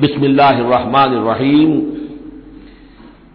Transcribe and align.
बिस्मिल्लाहिर्रहमानिर्रहीम। 0.00 1.80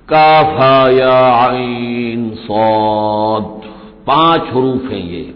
काफाया 0.10 1.36
आइन 1.36 2.36
सौद। 2.36 3.44
पाँच 4.08 4.42
हरूफ 4.42 4.92
हैं 4.92 5.10
ये। 5.10 5.34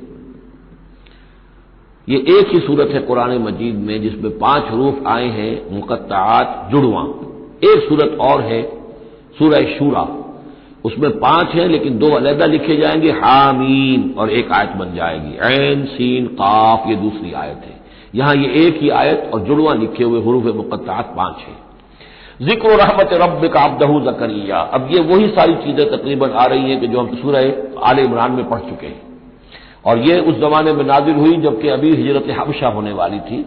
ये 2.09 2.17
एक 2.17 2.47
ही 2.53 2.59
सूरत 2.59 2.89
है 2.91 2.99
कुरान 2.99 3.37
मजीद 3.37 3.75
में 3.75 4.01
जिसमें 4.01 4.39
पाँच 4.39 4.63
हरूफ 4.63 5.03
आए 5.07 5.27
हैं 5.27 5.75
मुकत्तात 5.75 6.69
जुड़वा। 6.71 7.01
एक 7.73 7.85
सूरत 7.89 8.17
और 8.21 8.41
है, 8.41 8.63
सूरह 9.39 9.61
शूरा। 9.79 10.19
उसमें 10.85 11.19
पाँच 11.19 11.47
हैं, 11.47 11.67
लेकिन 11.67 11.97
दो 11.97 12.09
अलहदा 12.09 12.45
लिखे 12.45 12.77
जाएँगे 12.77 13.11
हामीन 13.11 14.15
और 14.17 14.29
एक 14.29 14.51
आयत 14.51 14.69
बन 14.69 14.95
जाएगी। 14.95 15.37
ऐन, 15.37 15.85
सीन, 15.85 16.25
काफ, 16.25 16.83
ये 16.87 16.95
दूसरी 16.95 17.33
आयत 17.33 17.57
है। 17.57 17.82
यहाँ 18.13 18.33
ये 18.35 18.49
एक 18.57 18.81
ही 18.81 18.89
आयत 18.91 19.29
और 19.33 19.39
जुड़वा 19.41 19.73
लिखे 19.73 20.03
हुए 20.03 20.21
हरूफ 20.21 20.55
मुकत्तात 20.55 21.13
पाँच 21.17 21.37
है। 21.39 21.61
ज़िक्र 22.41 22.75
रहमत 22.77 23.13
रब 23.13 23.47
का 23.53 23.61
अबदहू 23.61 23.99
जकरिया। 24.01 24.59
अब 24.75 24.87
ये 24.91 24.99
वही 25.05 25.27
सारी 25.29 25.55
चीज़ें 25.55 25.85
तकरीबन 25.89 26.31
आ 26.31 26.45
रही 26.45 26.69
हैं 26.69 26.79
कि 26.79 26.87
जो 26.87 26.99
हम 26.99 27.15
सूरह 27.15 27.87
आल 27.89 27.99
इमरान 27.99 28.31
में 28.31 28.49
पढ़ 28.49 28.59
चुके 28.59 28.87
हैं। 28.87 29.01
और 29.85 29.99
ये 29.99 30.19
उस 30.21 30.39
जमाने 30.39 30.73
में 30.73 30.83
नाजिल 30.85 31.15
हुई 31.15 31.37
जबकि 31.37 31.69
अभी 31.69 31.95
हिजरत 31.95 32.27
हबशा 32.39 32.67
होने 32.67 32.91
वाली 32.93 33.19
थी 33.21 33.45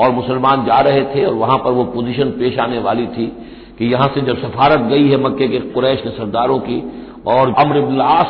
और 0.00 0.10
मुसलमान 0.10 0.64
जा 0.64 0.78
रहे 0.80 1.02
थे 1.04 1.24
और 1.24 1.34
वहाँ 1.34 1.58
पर 1.58 1.70
वो 1.70 1.84
पोजीशन 1.94 2.30
पेश 2.38 2.58
आने 2.58 2.78
वाली 2.78 3.06
थी 3.06 3.26
कि 3.78 3.86
यहाँ 3.86 4.08
से 4.14 4.20
जब 4.20 4.40
सफारत 4.42 4.80
गई 4.90 5.08
है 5.10 5.16
मक्के 5.22 5.48
के 5.48 5.58
कुरैश 5.72 6.00
के 6.00 6.10
सरदारों 6.10 6.58
की 6.60 6.78
और 7.26 7.54
अमर 7.58 7.80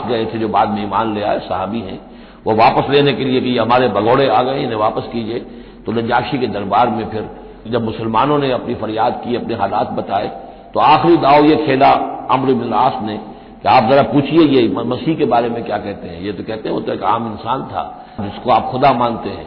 गए 0.08 0.24
थे 0.24 0.38
जो 0.38 0.48
बाद 0.48 0.68
में 0.68 0.82
ईमान 0.82 1.14
ले 1.14 1.22
आए, 1.22 1.38
साहबी 1.38 1.80
हैं, 1.80 2.00
वो 2.46 2.54
वापस 2.54 2.90
लेने 2.90 3.12
के 3.12 3.24
लिए 3.24 3.40
कि 3.40 3.56
हमारे 3.58 3.88
भगौड़े 3.88 4.28
आ 4.28 4.42
गए, 4.42 4.62
इन्हें 4.62 4.78
वापस 4.78 5.08
कीजिए। 5.12 5.44
तो 5.86 5.92
नजाशी 5.92 6.38
के 6.38 6.46
दरबार 6.48 6.90
में 6.90 7.04
फिर 7.10 7.28
जब 7.68 7.84
मुसलमानों 7.84 8.38
ने 8.38 8.50
अपनी 8.52 8.74
फरियाद 8.74 9.20
की, 9.24 9.36
अपने 9.36 9.54
हालात 9.54 9.90
बताए 9.92 10.28
तो 10.74 10.80
आखिरी 10.82 11.16
दाव 11.16 11.44
ये 11.44 11.56
खेला 11.56 11.90
अमर 12.30 12.50
इबलास 12.50 12.98
ने 13.02 13.16
कि 13.62 13.68
आप 13.68 13.90
जरा 13.90 14.02
पूछिए 14.12 14.46
ये 14.46 14.68
मसीह 14.68 15.16
के 15.16 15.24
बारे 15.24 15.48
में 15.48 15.62
क्या 15.64 15.78
कहते 15.78 16.08
हैं। 16.08 16.20
ये 16.22 16.32
तो 16.32 16.42
कहते 16.42 16.68
हैं, 16.68 16.74
वो 16.74 16.80
तो 16.80 16.92
एक 16.92 17.02
आम 17.04 17.26
इंसान 17.32 17.62
था, 17.64 17.82
जिसको 18.20 18.50
आप 18.50 18.70
खुदा 18.70 18.92
मानते 18.92 19.30
हैं। 19.30 19.46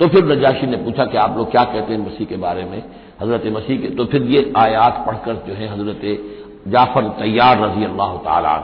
तो 0.00 0.08
फिर 0.08 0.24
नजाशी 0.26 0.66
ने 0.66 0.76
पूछा 0.76 1.04
कि 1.04 1.16
आप 1.16 1.36
लोग 1.36 1.50
क्या 1.50 1.64
कहते 1.64 1.92
हैं 1.92 2.00
मसीह 2.06 2.26
के 2.26 2.36
बारे 2.36 2.64
में? 2.64 2.82
हज़रत 3.22 3.46
मसीह 3.52 3.80
के 3.80 3.88
तो 3.96 4.04
फिर 4.04 4.22
ये 4.28 4.52
आयात 4.56 5.04
पढ़कर 5.06 5.42
जो 5.46 5.54
है 5.54 5.68
हज़रत 5.68 6.02
जाफ़र 6.68 7.08
तैयार 7.18 7.60
रज़ी 7.60 7.84
अल्लाह 7.84 8.16
तला 8.24 8.56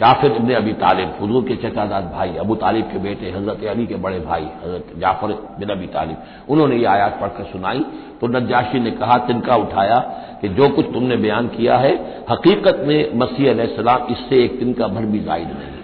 जाफिर 0.00 0.32
इबन 0.32 0.54
अबी 0.54 0.72
तालिब 0.72 1.08
हजूर 1.22 1.44
के 1.44 1.56
चचादाद 1.56 2.04
भाई, 2.04 2.36
अबू 2.36 2.54
तालिब 2.54 2.84
के 2.84 2.98
बेटे, 2.98 3.30
हज़रत 3.30 3.64
अली 3.64 3.86
के 3.86 3.94
बड़े 3.94 4.20
भाई, 4.20 4.42
हज़रत 4.42 4.92
जाफ़र 4.98 5.32
बिन 5.58 5.68
अबी 5.68 5.86
तालिब। 5.86 6.16
उन्होंने 6.48 6.76
ये 6.76 6.84
आयात 6.84 7.20
पढ़कर 7.20 7.44
सुनाई। 7.44 7.84
तो 8.20 8.28
नजाशी 8.28 8.80
ने 8.80 8.90
कहा, 8.90 9.18
तिनका 9.18 9.56
उठाया 9.56 9.98
कि 10.40 10.48
जो 10.48 10.68
कुछ 10.68 10.86
तुमने 10.92 11.16
बयान 11.16 11.48
किया 11.48 11.76
है, 11.76 12.24
हकीकत 12.30 12.84
में 12.86 13.14
मसीह 13.14 13.66
सलाम 13.66 14.06
इससे 14.10 14.44
एक 14.44 14.58
तिनका 14.58 14.86
भर 14.86 15.02
भी 15.02 15.20
जायद 15.20 15.48
नहीं। 15.48 15.80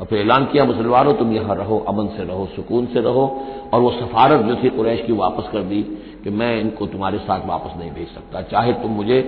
और 0.00 0.06
फिर 0.06 0.18
ऐलान 0.18 0.44
किया, 0.44 0.64
मुसलमानों, 0.64 1.12
तुम 1.12 1.32
यहाँ 1.32 1.56
रहो, 1.56 1.78
अमन 1.78 2.06
से 2.06 2.24
रहो, 2.24 2.46
सुकून 2.56 2.86
से 2.86 3.00
रहो। 3.00 3.46
और 3.72 3.80
वो 3.80 3.90
सफारत 3.90 4.40
जो 4.40 4.56
थी 4.56 4.68
कुरैश 4.68 5.00
की 5.06 5.12
वापस 5.12 5.48
कर 5.52 5.60
दी 5.60 5.82
कि 6.24 6.30
मैं 6.30 6.60
इनको 6.60 6.86
तुम्हारे 6.86 7.18
साथ 7.18 7.46
वापस 7.46 7.78
नहीं 7.78 7.90
भेज 7.90 8.08
सकता। 8.08 8.42
चाहे 8.42 8.72
तुम 8.72 8.90
मुझे 8.90 9.20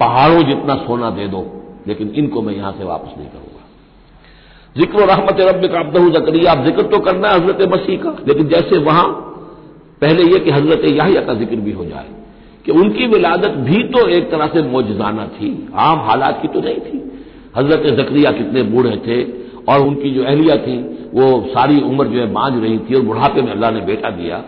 पहाड़ों 0.00 0.42
जितना 0.42 0.74
सोना 0.74 1.10
दे 1.10 1.26
दो 1.28 1.57
लेकिन 1.88 2.12
इनको 2.16 2.42
मैं 2.42 2.54
यहाँ 2.54 2.72
से 2.72 2.84
वापस 2.84 3.14
नहीं 3.18 3.28
करूँगा। 3.28 3.64
ज़िक्र 4.76 5.06
रहमत 5.06 5.40
रब 5.40 5.66
का 5.72 5.80
अब्दू 5.80 6.10
जकरिया, 6.10 6.52
आप 6.52 6.64
ज़िक्र 6.64 6.82
तो 6.82 6.98
करना 6.98 7.28
है 7.28 7.40
हज़रत 7.40 7.68
मसीह 7.74 7.98
का, 8.02 8.16
लेकिन 8.28 8.48
जैसे 8.48 8.78
वहाँ, 8.78 9.06
पहले 10.02 10.22
यह 10.24 10.38
कि 10.38 10.50
हज़रत 10.50 10.84
याहिया 10.84 11.20
का 11.20 11.34
ज़िक्र 11.34 11.56
भी 11.56 11.72
हो 11.72 11.84
जाए, 11.84 12.06
कि 12.66 12.72
उनकी 12.72 13.06
विलादत 13.06 13.56
भी 13.66 13.82
तो 13.88 14.06
एक 14.08 14.30
तरह 14.30 14.46
से 14.46 14.62
मोजाना 14.62 15.26
थी, 15.26 15.68
आम 15.74 15.98
हालात 16.00 16.38
की 16.42 16.48
तो 16.48 16.60
नहीं 16.60 16.80
थी। 16.80 17.00
हज़रत 17.56 17.86
जकरिया 17.98 18.30
कितने 18.32 18.62
बूढ़े 18.62 18.96
थे, 19.06 19.22
और 19.64 19.80
उनकी 19.80 20.10
जो 20.10 20.24
अहलिया 20.24 20.56
थी, 20.56 20.76
वो 21.14 21.24
सारी 21.48 21.80
उम्र 21.80 22.06
जो 22.06 22.20
है 22.20 22.26
बांझ 22.32 22.52
रही 22.62 22.78
थी, 22.78 22.94
और 22.94 23.02
बुढ़ापे 23.02 23.42
में 23.42 23.50
अल्लाह 23.52 23.70
ने 23.70 23.80
बेटा 23.80 24.10
दिया। 24.10 24.44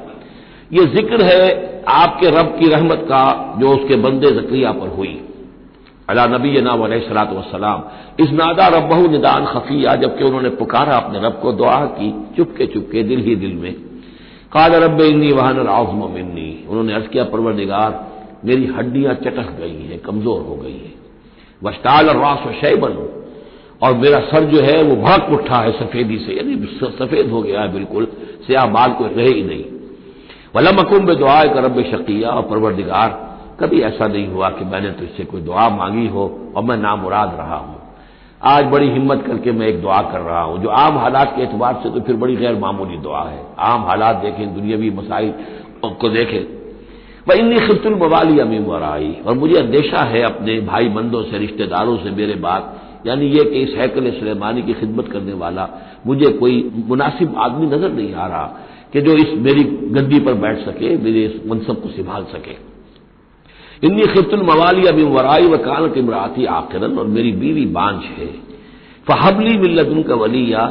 ये 0.73 0.85
ज़िक्र 0.87 1.23
है 1.23 1.43
आपके 1.89 2.31
रब 2.31 2.55
की 2.59 2.69
रहमत 2.69 3.05
का, 3.09 3.57
जो 3.61 3.69
उसके 3.69 3.97
बंदे 3.97 4.31
जक्रिया 4.31 4.73
पर 4.73 4.89
हुई। 4.89 5.19
अला 6.11 6.27
नबी 6.27 6.61
ना 6.61 6.73
सलात 7.09 7.33
वसलाम 7.33 7.83
इस 8.21 8.31
नादा 8.31 8.67
रबहू 8.69 9.09
निदान 9.09 9.45
खफिया, 9.45 9.95
जबकि 9.97 10.25
उन्होंने 10.25 10.51
पुकारा 10.51 10.97
अपने 10.97 11.19
रब 11.19 11.39
को 11.43 11.53
दुआ 11.53 11.85
की, 11.85 12.27
चुपके 12.37 12.67
चुपके, 12.67 13.03
दिल 13.03 13.21
ही 13.21 13.37
दिल 13.37 13.55
में। 13.55 13.73
काल 14.53 14.73
रब 14.73 15.01
इन्नी 15.01 15.33
वहान 15.33 15.67
आज़म 15.69 16.11
मिन्नी। 16.11 16.67
उन्होंने 16.69 16.95
अर्ज़ 16.95 17.07
किया 17.07 17.25
परवर 17.25 17.55
निगार 17.55 18.11
मेरी 18.45 18.67
हड्डियाँ 18.67 19.15
चटक 19.15 19.57
गई 19.61 19.83
हैं, 19.83 19.99
कमज़ोर 19.99 20.41
हो 20.43 20.57
गई 20.57 20.73
हैं। 20.73 20.95
वस्ताल 21.65 22.09
और 22.09 22.17
रास 22.17 22.39
शैबन। 22.39 23.17
और 23.83 23.95
मेरा 23.95 24.21
सर 24.21 24.45
जो 24.45 24.61
है, 24.61 24.83
वो 24.83 24.97
भड़क 24.97 25.29
उठा 25.31 25.57
है 25.57 25.73
सफेदी 25.73 26.19
से। 26.19 26.33
यानी 26.33 26.57
सफ़ेद 26.99 27.31
हो 27.31 27.43
गया 27.43 27.61
है 27.61 27.73
बिल्कुल, 27.73 28.07
स्याह 28.47 28.67
बाल 28.67 28.93
को 28.93 29.05
रहे 29.05 29.29
ही 29.29 29.43
नहीं। 29.43 29.65
वलम 30.57 30.77
अकुम 30.77 31.07
में 31.07 31.17
दुआ 31.17 31.45
कर 31.45 31.65
रब 31.65 31.83
शकिया। 31.83 32.31
और 32.31 32.43
परवरदिगार 32.43 33.30
कभी 33.61 33.81
ऐसा 33.81 34.07
नहीं 34.07 34.27
हुआ 34.27 34.49
कि 34.51 34.65
मैंने 34.65 34.91
तो 34.91 35.05
इससे 35.05 35.25
कोई 35.25 35.41
दुआ 35.41 35.69
मांगी 35.69 36.07
हो 36.09 36.25
और 36.57 36.65
मैं 36.65 36.77
नामुराद 36.77 37.35
रहा 37.39 37.57
हूँ। 37.57 37.79
आज 38.43 38.65
बड़ी 38.65 38.89
हिम्मत 38.91 39.25
करके 39.27 39.53
मैं 39.53 39.67
एक 39.67 39.81
दुआ 39.83 40.01
कर 40.03 40.21
रहा 40.21 40.43
हूँ। 40.43 40.63
जो 40.63 40.69
आम 40.69 40.99
हालात 40.99 41.33
के 41.37 41.43
एतबार 41.43 41.81
से 41.83 41.91
तो 41.91 42.01
फिर 42.01 42.17
बड़ी 42.17 42.37
गैर 42.37 42.57
मामूली 42.59 42.97
दुआ 42.99 43.23
है। 43.25 43.43
आम 43.59 43.85
हालात 43.85 44.17
देखें, 44.17 44.55
दुनियावी 44.55 44.91
मसाइल 44.91 45.33
को 45.85 46.09
देखें। 46.09 46.43
वह 47.29 47.35
इन्नी 47.35 47.59
खितुल 47.59 47.95
मवाली 47.95 48.39
अमीम 48.39 48.65
वराई 48.65 49.15
और 49.27 49.35
मुझे 49.35 49.57
अंदेशा 49.57 50.03
है 50.05 50.23
अपने 50.23 50.61
भाई 50.63 50.89
बंदों 50.89 51.23
से, 51.23 51.39
रिश्तेदारों 51.39 51.97
से 51.97 52.11
मेरे 52.13 52.35
बात 52.41 52.77
यानी 53.07 53.27
यह 53.27 53.45
कि 53.45 53.63
इस 53.63 53.75
हैकल 53.77 54.11
सलेमानी 54.11 54.63
की 54.63 54.73
खिदमत 54.73 55.09
करने 55.09 55.33
वाला 55.35 55.69
मुझे 56.07 56.33
कोई 56.33 56.85
मुनासिब 56.89 57.35
आदमी 57.39 57.67
नज़र 57.67 57.93
नहीं 57.93 58.15
आ 58.15 58.27
रहा 58.27 58.45
कि 58.93 59.01
जो 59.01 59.13
इस 59.15 59.29
मेरी 59.39 59.63
गद्दी 59.93 60.21
पर 60.21 60.35
बैठ 60.37 60.59
सके, 60.59 60.97
मेरे 60.97 61.25
इस 61.25 61.41
मनसब 61.47 61.83
को 61.83 61.89
संभाल 61.91 62.25
सके। 62.25 62.70
इन्नी 63.83 64.07
खितुल 64.07 64.43
मवाली 64.43 64.87
अभी 64.87 65.03
वराई 65.07 65.47
व 65.47 65.57
कानत 65.57 65.97
इमराती 65.97 66.45
आखिरन, 66.53 66.99
और 66.99 67.07
मेरी 67.07 67.33
बीवी 67.33 67.67
बांझ 67.69 68.03
है। 68.09 68.27
फहबली 69.07 69.57
मिल्लतुन 69.59 70.03
का 70.03 70.15
वलिया 70.15 70.67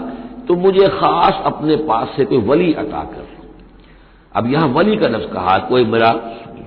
तो 0.47 0.55
मुझे 0.55 0.87
खास 0.89 1.41
अपने 1.45 1.75
पास 1.87 2.13
से 2.17 2.25
कोई 2.25 2.37
वली 2.39 2.73
अता 2.73 3.03
कर। 3.05 3.27
अब 4.33 4.51
यहाँ 4.53 4.67
वली 4.67 4.95
का 4.95 5.07
लफ्ज 5.07 5.25
कहा, 5.33 5.57
कोई 5.59 5.83
मेरा 5.85 6.11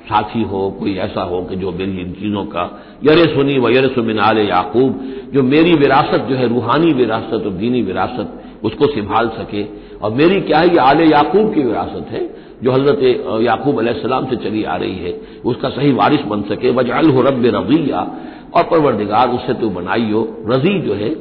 साथी 0.02 0.42
हो, 0.42 0.70
कोई 0.70 0.94
ऐसा 0.96 1.22
हो 1.22 1.42
कि 1.42 1.56
जो 1.56 1.72
मेरी 1.72 2.00
इन 2.00 2.12
चीज़ों 2.12 2.44
का 2.44 2.62
यरे 3.04 3.24
सुनी 3.34 3.58
व 3.58 3.68
यर 3.68 3.88
सुमिनाल 3.88 4.38
याकूब, 4.38 5.00
जो 5.34 5.42
मेरी 5.44 5.72
विरासत 5.74 6.26
जो 6.28 6.36
है, 6.36 6.48
रूहानी 6.48 6.92
विरासत 6.92 7.46
और 7.46 7.52
दीनी 7.52 7.82
विरासत, 7.82 8.32
उसको 8.64 8.86
संभाल 8.86 9.28
सके। 9.38 9.62
और 9.98 10.12
मेरी 10.12 10.40
क्या 10.40 10.58
है 10.58 10.68
ये 10.68 10.78
आले 10.80 11.04
याकूब 11.06 11.54
की 11.54 11.62
विरासत 11.62 12.10
है 12.10 12.20
जो 12.62 12.72
हज़रत 12.72 12.98
याकूब 13.42 13.78
अलैहिस्सलाम 13.78 14.26
से 14.26 14.36
चली 14.36 14.64
आ 14.64 14.76
रही 14.76 14.96
है, 14.96 15.20
उसका 15.44 15.68
सही 15.68 15.92
वारिस 15.92 16.20
बन 16.20 16.42
सके। 16.42 16.70
वजाल 16.70 17.10
हो 17.10 17.22
रब 17.22 17.42
रजिया। 17.46 18.16
और 18.54 18.62
परवरदिगार, 18.62 19.28
उससे 19.28 19.54
तो 19.54 19.70
बनाई 19.70 20.10
हो 20.10 20.36
रज़ी 20.48 20.78
जो 20.78 20.94
है, 20.94 21.16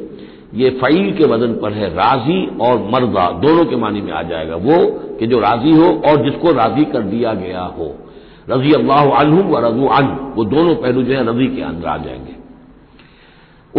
ये 0.54 0.70
फ़ील 0.70 1.14
के 1.14 1.26
वज़न 1.26 1.54
पर 1.54 1.72
है, 1.72 1.90
राज़ी 1.90 2.58
और 2.62 2.90
मर्दा। 2.94 3.32
दोनों 3.32 3.66
के 3.66 3.76
मानी 3.76 4.02
में 4.02 4.12
आ 4.12 4.22
जाएगा। 4.22 4.56
वो 4.56 4.78
कि 5.20 5.28
जो 5.28 5.40
राज़ी 5.40 5.72
हो 5.72 6.02
और 6.08 6.24
जिसको 6.24 6.52
राज़ी 6.52 6.86
कर 6.86 7.00
दिया 7.00 7.34
गया 7.34 7.62
हो। 7.62 7.96
रज़ी 8.50 8.74
अल्लाह 8.74 9.12
अनहु 9.12 9.44
व 9.44 9.66
रजू 9.66 9.86
अन। 9.86 10.34
वो 10.36 10.44
दोनों 10.44 10.76
पहलू 10.76 11.04
जो 11.04 11.14
है, 11.14 11.30
रज़ी 11.30 11.48
के 11.56 11.62
अंदर 11.62 11.88
आ 11.88 11.98
जाएँगे। 11.98 12.42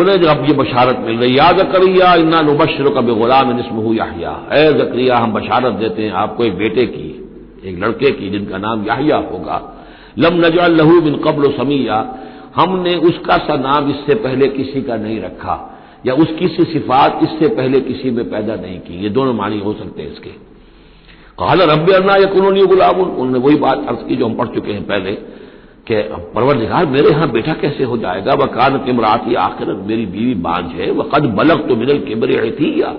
उन्हें 0.01 0.17
जब 0.17 0.45
ये 0.49 0.55
बशारत 0.55 0.99
मिल 1.07 1.17
रही 1.17 1.39
या 1.39 1.53
जकरिया, 1.53 2.15
इन्ना 2.15 2.41
नुबशर 2.41 2.95
का 2.95 3.01
बेगुलाम 3.01 3.59
नस्महू 3.59 3.95
याहिया। 3.95 4.47
ए 4.53 4.73
जकरिया, 4.73 5.17
हम 5.17 5.33
बशारत 5.33 5.73
देते 5.73 6.03
हैं 6.03 6.13
आपको 6.13 6.45
एक 6.45 6.57
बेटे 6.57 6.87
की। 6.87 7.12
एक 7.63 7.79
लड़के 7.79 8.11
की 8.11 8.31
जिनका 8.31 8.59
नाम 8.59 8.87
याहिया 8.87 9.17
होगा। 9.27 9.61
लम 10.19 10.35
नजल 10.37 10.77
लहू 10.77 11.01
बिन 11.01 11.17
कबल 11.25 11.51
समिया। 11.53 11.99
हमने 12.57 12.95
उसका 13.09 13.37
सा 13.39 13.57
नाम 13.59 13.91
इससे 13.91 14.15
पहले 14.17 14.49
किसी 14.49 14.83
का 14.83 14.97
नहीं 14.97 15.21
रखा, 15.21 15.55
या 16.07 16.15
उसकी 16.15 16.49
सी 16.49 16.65
सिफात 16.73 17.21
इससे 17.23 17.49
पहले 17.51 17.81
किसी 17.83 18.11
में 18.11 18.25
पैदा 18.31 18.55
नहीं 18.57 18.79
की। 18.79 19.03
ये 19.03 19.09
दोनों 19.11 19.33
मानी 19.35 19.59
हो 19.59 19.73
सकते 19.73 20.03
हैं 20.03 20.13
इसके। 20.13 20.31
कहा 21.39 21.55
रब 21.55 21.91
अन्ना 21.93 22.17
या 22.17 22.27
कौन 22.29 22.65
गुलाम 22.67 23.01
उन्होंने 23.01 23.39
वही 23.39 23.57
बात 23.59 23.87
अर्ज़ 23.89 24.03
की 24.09 24.17
जो 24.17 24.27
हम 24.27 24.35
पढ़ 24.35 24.49
चुके 24.49 24.73
हैं 24.73 24.83
पहले, 24.87 25.13
कि 25.87 26.03
परवरदिगार 26.35 26.87
मेरे 26.87 27.11
यहाँ 27.11 27.31
बेटा 27.31 27.53
कैसे 27.53 27.85
हो 27.85 27.97
जाएगा? 27.99 28.35
वह 28.35 28.47
कान 28.49 28.77
तिमराती 28.79 29.35
आखिर 29.37 29.73
मेरी 29.87 30.05
बीवी 30.09 30.35
बांझ 30.43 30.65
है। 30.73 30.91
वह 30.91 31.09
कद 31.15 31.25
बलक 31.39 31.67
तो 31.69 31.77
मिनल 31.77 31.99
किबर 32.01 32.35
थी 32.51 32.71
या। 32.83 32.95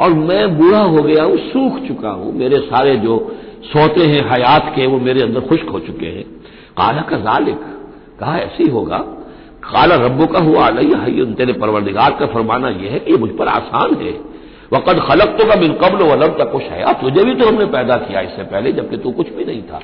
और 0.00 0.12
मैं 0.12 0.58
बूढ़ा 0.58 0.82
हो 0.84 1.02
गया 1.02 1.24
हूँ, 1.24 1.36
सूख 1.38 1.78
चुका 1.88 2.10
हूँ। 2.10 2.32
मेरे 2.34 2.58
सारे 2.62 2.96
जो 2.96 3.16
सोते 3.64 4.04
हैं 4.04 4.22
हयात 4.30 4.72
के, 4.76 4.86
वो 4.86 4.98
मेरे 4.98 5.22
अंदर 5.22 5.40
खुश्क 5.40 5.68
हो 5.68 5.80
चुके 5.80 6.06
हैं। 6.06 6.24
काला 6.78 7.02
का 7.02 7.16
जालिक, 7.20 7.60
कहा 8.20 8.38
ऐसी 8.38 8.68
होगा। 8.68 8.98
काला 9.64 9.94
रब्बों 9.96 10.26
का 10.26 10.38
हुआ 10.40 10.66
अलई 10.66 11.34
तेरे 11.34 11.52
परवरदिगार 11.52 12.16
का 12.20 12.26
फरमाना 12.26 12.68
यह 12.70 12.92
है 12.92 12.98
कि 12.98 13.16
मुझ 13.16 13.30
पर 13.30 13.48
आसान 13.48 13.94
है। 13.96 14.12
वक़द 14.72 15.00
खलक 15.00 15.36
तो 15.38 15.46
का 15.46 15.54
बिलकबल 15.54 16.02
वलब 16.04 16.36
तक 16.38 16.50
कुछ 16.52 16.62
है 16.62 16.92
तुझे 16.94 17.24
भी 17.24 17.34
तो 17.34 17.48
हमने 17.48 17.66
पैदा 17.66 17.96
किया 17.96 18.20
इससे 18.20 18.42
पहले, 18.44 18.72
जबकि 18.72 18.96
तू 18.96 19.10
कुछ 19.10 19.28
भी 19.28 19.44
नहीं 19.44 19.62
था। 19.62 19.80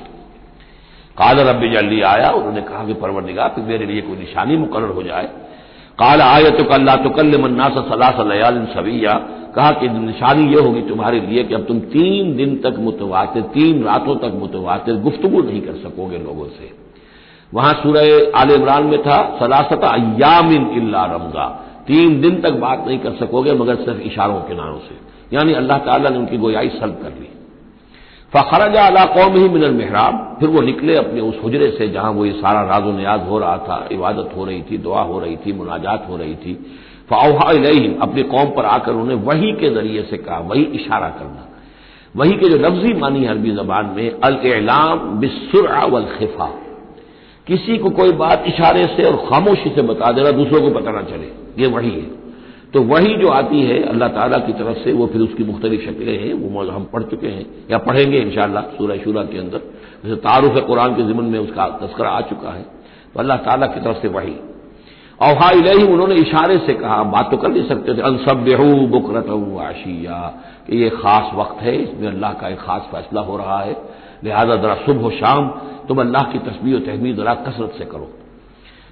काल 1.17 1.39
रब 1.39 1.61
जल्दी 1.73 2.01
आया, 2.03 2.29
उन्होंने 2.31 2.61
कहा 2.61 2.85
कि 2.85 2.93
परवरदिगार, 2.93 3.49
फिर 3.49 3.63
मेरे 3.63 3.85
लिए 3.85 4.01
कोई 4.01 4.17
निशानी 4.17 4.57
मुकर 4.57 4.83
हो 4.89 5.03
जाए। 5.03 5.29
काल 5.99 6.21
आय 6.21 6.49
तो 6.51 6.63
कल्ला 6.63 6.95
तो 6.95 7.09
कल 7.09 7.37
मन्ना 7.41 7.67
सा 7.69 7.81
सलासलयाल 7.89 8.65
सविया 8.73 9.13
कहा 9.55 9.71
कि 9.71 9.89
निशानी 9.89 10.53
यह 10.53 10.61
होगी 10.61 10.81
तुम्हारे 10.81 11.19
लिए 11.19 11.43
कि 11.43 11.53
अब 11.53 11.61
तुम 11.61 11.79
तीन 11.79 12.35
दिन 12.35 12.55
तक 12.55 12.75
मुतवातिर, 12.79 13.41
तीन 13.43 13.83
रातों 13.83 14.15
तक 14.15 14.31
मुतवातिर 14.35 14.95
गुफ्तगु 14.95 15.41
नहीं 15.41 15.61
कर 15.61 15.73
सकोगे 15.73 16.17
लोगों 16.17 16.45
से। 16.45 16.71
वहाँ 17.53 17.73
सूरह 17.73 18.31
आल 18.35 18.51
इमरान 18.51 18.83
में 18.83 19.01
था, 19.01 19.37
सलासत 19.39 19.83
अयामिन 19.83 20.69
इल्ला 20.77 21.05
रमजा। 21.05 21.47
तीन 21.87 22.21
दिन 22.21 22.41
तक 22.41 22.51
बात 22.51 22.83
नहीं 22.87 22.99
कर 22.99 23.11
सकोगे 23.11 23.53
मगर 23.53 23.75
सिर्फ़ 23.75 23.99
इशारों 23.99 24.39
के 24.39 24.55
नारों 24.55 24.79
से। 24.79 24.95
यानी 25.35 25.53
अल्लाह 25.53 25.77
ताला 25.77 26.09
ने 26.09 26.17
उनकी 26.17 26.37
गोयाई 26.37 26.69
सल्ब 26.69 26.99
कर 27.03 27.09
ली। 27.09 27.27
फ़खरजा 28.33 28.85
अला 28.85 29.05
कौम 29.05 29.33
ही 29.35 29.49
मिनल 29.49 29.71
मेहराब। 29.71 30.37
फिर 30.39 30.49
वो 30.49 30.61
निकले 30.61 30.95
अपने 30.95 31.21
उस 31.21 31.39
हजरे 31.45 31.71
से 31.71 31.87
जहाँ 31.87 32.11
वो 32.11 32.25
ये 32.25 32.31
सारा 32.31 32.61
राजो 32.61 32.91
न्याज 32.91 33.27
हो 33.27 33.39
रहा 33.39 33.57
था, 33.57 33.87
इबादत 33.91 34.29
हो 34.37 34.45
रही 34.45 34.61
थी, 34.61 34.77
दुआ 34.77 35.01
हो 35.01 35.19
रही 35.19 35.35
थी, 35.35 35.53
मुनाजात 35.53 36.05
हो 36.09 36.17
रही 36.17 36.35
थी। 36.35 36.65
फ़ाउहा 37.11 37.45
अपनी 38.01 38.23
कौम 38.23 38.45
पर 38.45 38.65
आकर 38.65 38.91
उन्हें 38.91 39.17
वही 39.17 39.51
के 39.51 39.69
ज़रिए 39.69 40.03
से 40.03 40.17
कहा, 40.17 40.39
वही 40.39 40.63
इशारा 40.63 41.09
करना। 41.09 41.47
वही 42.15 42.31
के 42.31 42.49
जो 42.49 42.57
लफ्जी 42.57 42.93
मानी 42.93 43.25
अरबी 43.25 43.51
जबान 43.51 43.85
में 43.85 44.19
अल 44.19 44.39
एलाम 44.45 44.99
बिसुरा 44.99 46.17
खिफा 46.19 46.45
किसी 47.47 47.77
को 47.77 47.89
कोई 47.89 48.11
बात 48.11 48.43
इशारे 48.47 48.85
से 48.85 49.03
और 49.03 49.15
खामोशी 49.29 49.69
से 49.69 49.81
बता 49.81 50.11
देना, 50.11 50.31
दूसरों 50.31 50.61
को 50.61 50.79
पता 50.79 50.91
ना 50.91 51.01
चले, 51.01 51.27
ये 51.63 51.67
वही 51.67 51.91
है। 51.91 52.21
तो 52.73 52.81
वही 52.81 53.15
जो 53.15 53.27
आती 53.27 53.61
है, 53.61 53.83
अल्लाह 53.83 54.09
ताला 54.09 54.37
की 54.37 54.53
तरफ़ 54.53 54.77
से, 54.77 54.91
वो 54.91 55.07
फिर 55.07 55.21
उसकी 55.21 55.43
मुख्तलिफ़ 55.43 55.81
शक्लें 55.81 56.27
हैं, 56.27 56.33
वो 56.33 56.71
हम 56.71 56.83
पढ़ 56.83 57.03
चुके 57.03 57.27
हैं, 57.27 57.45
या 57.71 57.77
पढ़ेंगे 57.77 58.17
इंशाला 58.17 58.61
सूर्य 58.61 58.97
शुरा 59.03 59.23
के 59.23 59.37
अंदर। 59.37 59.61
जैसे 60.05 60.15
तारुफ 60.15 60.67
कुरान 60.67 60.95
के 60.95 61.03
जिमन 61.03 61.23
में, 61.23 61.39
उसका 61.39 61.65
तस्करा 61.65 62.09
आ 62.09 62.21
चुका 62.21 62.49
है। 62.49 62.61
तो 63.13 63.19
अल्लाह 63.19 63.37
ताला 63.37 63.67
की 63.67 63.79
तरफ़ 63.79 63.97
से 63.97 64.07
वही। 64.07 64.35
अवहा 65.21 65.49
ही 65.49 65.83
उन्होंने 65.83 66.15
इशारे 66.17 66.57
से 66.59 66.73
कहा, 66.73 67.03
बात 67.05 67.29
तो 67.31 67.37
कर 67.37 67.49
नहीं 67.49 67.63
सकते 67.65 67.93
थे। 67.93 68.01
अनसब 68.01 68.45
बुकरत 68.91 69.29
आशिया 69.61 70.17
कि 70.67 70.77
ये 70.77 70.89
खास 70.91 71.31
वक्त 71.35 71.61
है, 71.61 71.75
इसमें 71.77 72.07
अल्लाह 72.09 72.33
का 72.33 72.47
एक 72.47 72.59
खास 72.59 72.89
फैसला 72.91 73.21
हो 73.21 73.37
रहा 73.37 73.59
है। 73.59 73.75
लिहाजा 74.23 74.55
जरा 74.55 74.75
सुबह 74.85 75.09
शाम 75.17 75.47
तुम 75.87 76.01
अल्लाह 76.01 76.23
की 76.23 76.39
तस्वीर 76.41 76.79
तहमीद 76.87 77.15
जरा 77.15 77.33
कसरत 77.43 77.73
से 77.77 77.85
करो। 77.85 78.09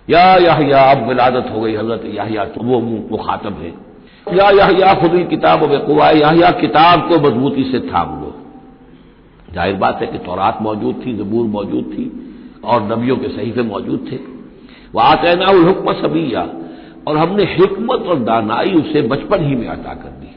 या 0.07 0.81
अब 0.83 1.07
विलादत 1.07 1.51
हो 1.53 1.61
गई 1.61 1.75
हज़रत 1.75 2.05
याहिया 2.13 2.45
तो 2.47 2.63
वो 2.63 2.79
मुखातब 2.79 3.61
है। 3.61 3.73
या 4.27 4.49
याहिया, 4.51 4.93
खुद 4.93 5.11
किताब 5.29 5.67
बेकुआ 5.69 6.09
याहिया, 6.11 6.49
किताब 6.61 7.07
को 7.09 7.19
मजबूती 7.19 7.63
से 7.63 7.79
थाम 7.87 8.09
लो। 8.21 8.33
ज़ाहिर 9.53 9.75
बात 9.75 10.01
है 10.01 10.07
कि 10.07 10.17
तौरात 10.19 10.57
मौजूद 10.61 11.01
थी, 11.05 11.17
जबूर 11.17 11.45
मौजूद 11.47 11.85
थी, 11.85 12.05
और 12.63 12.81
नबियों 12.83 13.17
के 13.17 13.27
सहीफे 13.29 13.61
मौजूद 13.63 14.05
थे। 14.11 14.17
वह 14.93 15.03
आतना 15.03 15.47
हुक्म 15.59 15.93
सबिया 16.01 16.41
और 17.07 17.17
हमने 17.17 17.43
हिकमत 17.51 18.07
और 18.07 18.19
दानाई 18.21 18.73
उसे 18.75 19.01
बचपन 19.07 19.45
ही 19.45 19.55
में 19.55 19.67
अता 19.67 19.93
कर 19.95 20.09
दी। 20.11 20.35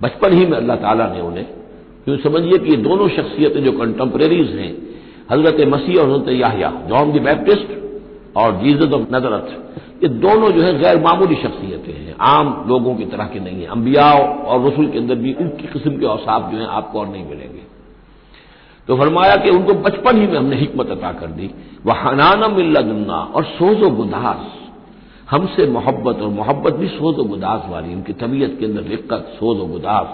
बचपन 0.00 0.32
ही 0.32 0.46
में 0.46 0.56
अल्लाह 0.56 0.76
ताला 0.78 1.06
ने 1.08 1.20
उन्हें, 1.20 1.46
क्यों 2.04 2.16
समझिए 2.20 2.58
कि 2.58 2.70
ये 2.70 2.76
दोनों 2.78 3.08
शख्सियतें 3.10 3.62
जो 3.64 3.72
कंटेम्प्रेरीज 3.72 4.50
हैं, 4.56 4.72
हज़रत 5.30 5.68
मसीह 5.68 6.00
और 6.00 6.10
हज़रत 6.10 6.28
याहिया 6.34 6.70
जॉन 6.88 7.12
द 7.12 7.22
बैप्टिस्ट 7.22 7.68
और 8.36 8.60
जीजत 8.62 8.92
ऑफ़ 8.92 9.14
नजरत 9.14 9.58
ये 10.02 10.08
दोनों 10.20 10.50
जो 10.50 10.62
है 10.62 10.72
गैर 10.78 10.98
मामूली 11.00 11.34
शख्सियतें 11.34 11.92
हैं। 11.94 12.14
आम 12.28 12.48
लोगों 12.68 12.94
की 12.94 13.04
तरह 13.06 13.24
के 13.24 13.40
नहीं 13.40 13.60
है। 13.60 13.66
अंबिया 13.68 14.06
और 14.12 14.66
रसुल 14.66 14.86
के 14.86 14.98
अंदर 14.98 15.14
भी 15.16 15.32
उनकी 15.34 15.68
किस्म 15.68 15.98
के 15.98 16.06
औसाफ 16.08 16.50
जो 16.52 16.58
है 16.58 16.66
आपको 16.68 17.00
और 17.00 17.06
नहीं 17.08 17.24
मिलेंगे। 17.26 17.62
तो 18.88 18.96
फरमाया 18.96 19.36
कि 19.36 19.50
उनको 19.50 19.74
बचपन 19.74 20.20
ही 20.20 20.26
में 20.26 20.38
हमने 20.38 20.56
हिकमत 20.56 20.88
अता 20.88 21.12
कर 21.12 21.26
दी। 21.26 21.50
वह 21.86 21.94
हनाना 21.94 22.48
मिल्ला 22.48 23.14
और 23.14 23.44
सोजो 23.44 23.90
गुदास। 23.90 24.58
हमसे 25.30 25.66
मोहब्बत, 25.66 26.16
और 26.16 26.28
मोहब्बत 26.28 26.72
भी 26.72 26.88
सोजो 26.88 27.24
गुदास 27.24 27.62
वाली, 27.68 27.94
उनकी 27.94 28.12
तबीयत 28.12 28.56
के 28.60 28.66
अंदर 28.66 28.82
दिक्कत, 28.82 29.32
सोजो 29.40 29.64
गुदास। 29.66 30.06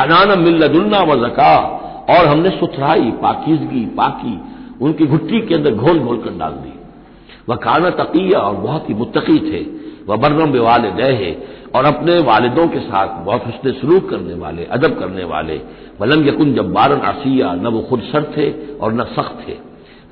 हनाना 0.00 0.34
मिल्लदुल्ना 0.34 1.00
व 1.00 1.28
जका, 1.28 1.58
और 2.10 2.26
हमने 2.26 2.50
सुथराई, 2.50 3.10
पाकिजगी, 3.10 3.86
पाकी, 3.86 4.40
उनकी 4.84 5.06
घुट्टी 5.06 5.40
के 5.40 5.54
अंदर 5.54 5.74
घोल 5.74 5.98
घोल 5.98 6.16
कर 6.16 6.30
डाल 6.30 6.52
दी। 6.52 6.80
वह 7.48 7.56
खाना 7.56 7.90
तकिया, 7.90 8.38
और 8.38 8.54
बहुत 8.54 8.88
ही 8.88 8.94
मुतकी 8.94 9.38
थे। 9.38 9.85
वह 10.08 10.16
बर्रम 10.16 10.58
वाले 10.58 10.90
दे 10.92 11.12
है, 11.14 11.30
और 11.76 11.84
अपने 11.84 12.18
वालदों 12.18 12.66
के 12.68 12.80
साथ 12.80 13.24
बहुत 13.24 13.46
हसन 13.46 13.72
सलूक 13.72 14.08
करने 14.10 14.34
वाले, 14.34 14.64
अदब 14.66 14.98
करने 14.98 15.24
वाले। 15.24 15.60
वलम 16.00 16.26
यकुन 16.28 16.54
जब 16.54 16.72
बारन 16.72 17.00
आसिया, 17.02 17.54
न 17.54 17.66
वो 17.66 17.80
खुद 17.80 18.00
सर 18.02 18.32
थे 18.36 18.50
और 18.76 18.92
न 18.92 19.04
सख्त 19.16 19.48
थे। 19.48 19.56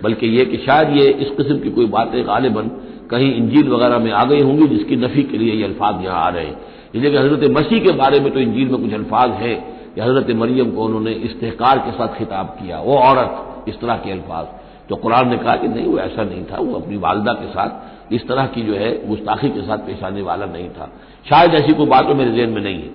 बल्कि 0.03 0.27
ये 0.29 0.45
कि 0.45 0.57
शायद 0.57 0.97
ये 0.97 1.07
इस 1.07 1.31
किस्म 1.31 1.59
की 1.59 1.71
कोई 1.71 1.87
बातें 1.87 2.27
गालिबन 2.27 2.71
कहीं 3.11 3.35
इंजील 3.35 3.69
वगैरह 3.69 3.99
में 3.99 4.11
आ 4.13 4.25
गई 4.25 4.41
होंगी 4.41 4.67
जिसकी 4.69 4.97
नफी 4.97 5.23
के 5.23 5.39
लिए 5.39 5.55
ये 5.55 5.65
अल्फाज 5.65 6.05
यहाँ 6.05 6.25
आ 6.25 6.29
रहे 6.29 6.45
हैं। 6.47 6.57
इसलिए 6.95 7.11
कि 7.11 7.17
हज़रत 7.17 7.51
मसीह 7.51 7.79
के 7.79 7.93
बारे 7.93 8.21
में 8.21 8.33
तो 8.33 8.41
इंजील 8.41 8.69
में 8.69 8.81
कुछ 8.81 8.93
अल्फाज 8.95 9.31
है 9.41 9.55
कि 9.95 10.01
हज़रत 10.01 10.31
मरियम 10.37 10.71
को 10.71 10.85
उन्होंने 10.85 11.13
इस्तेकार 11.23 11.79
के 11.79 11.93
साथ 11.93 12.19
खिताब 12.19 12.47
किया। 12.61 12.81
वो 12.81 12.97
औरत, 12.99 13.65
इस 13.69 13.81
तरह 13.81 13.97
के 13.97 14.13
अल्फाज। 14.13 14.47
तो 14.89 14.97
कुरान 14.97 15.29
ने 15.29 15.37
कहा 15.39 15.57
कि 15.57 15.69
नहीं, 15.69 15.87
वो 15.87 15.99
ऐसा 15.99 16.25
नहीं 16.25 16.45
था, 16.45 16.57
वो 16.57 16.75
अपनी 16.75 16.97
वालदा 16.97 17.33
के 17.33 17.47
साथ 17.49 17.94
इस 18.13 18.27
तरह 18.29 18.47
की 18.47 18.63
जो 18.63 18.75
है 18.75 18.91
गुस्ताखी 19.09 19.49
के 19.49 19.61
साथ 19.61 19.79
पेश 19.79 20.03
आने 20.03 20.23
वाला 20.23 20.47
नहीं 20.47 20.69
था। 20.69 20.91
शायद 21.27 21.55
ऐसी 21.55 21.73
कोई 21.73 21.87
बात 21.87 22.07
तो 22.07 22.15
मेरे 22.15 22.33
जेन 22.33 22.51
में 22.51 22.63
नहीं 22.63 22.83
है। 22.83 22.91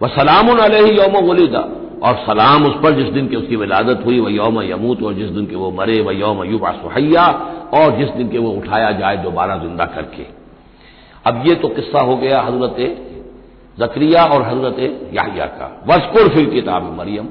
वह 0.00 0.08
सलाम 0.10 0.48
यौम 0.48 1.16
वलीदा, 1.24 1.60
और 2.02 2.14
सलाम 2.26 2.64
उस 2.66 2.74
पर 2.82 2.92
जिस 2.92 3.08
दिन 3.08 3.28
की 3.28 3.36
उसकी 3.36 3.56
विलादत 3.56 4.02
हुई 4.04 4.18
वह 4.20 4.32
यौम 4.32 4.60
यमूत, 4.62 5.02
और 5.02 5.14
जिस 5.14 5.30
दिन 5.30 5.46
के 5.46 5.56
वो 5.56 5.70
मरे 5.70 6.00
वह 6.00 6.18
यौम 6.18 6.42
युवा 6.44 6.72
सुहैया 6.72 7.26
और 7.74 7.96
जिस 7.98 8.08
दिन 8.10 8.28
के 8.28 8.38
वो 8.38 8.50
उठाया 8.52 8.90
जाए, 8.92 9.16
दोबारा 9.16 9.56
ज़िंदा 9.56 9.84
करके। 9.84 10.26
अब 11.26 11.46
ये 11.46 11.54
तो 11.54 11.68
किस्सा 11.70 12.00
हो 12.00 12.16
गया 12.16 12.40
हज़रत 12.40 12.76
जक्रिया 13.78 14.24
और 14.24 14.42
हज़रत 14.42 14.78
याहिया 15.14 15.46
का। 15.54 15.66
वस्कुर 15.88 16.28
फिर 16.28 16.50
किताब 16.50 16.92
मरियम। 16.98 17.28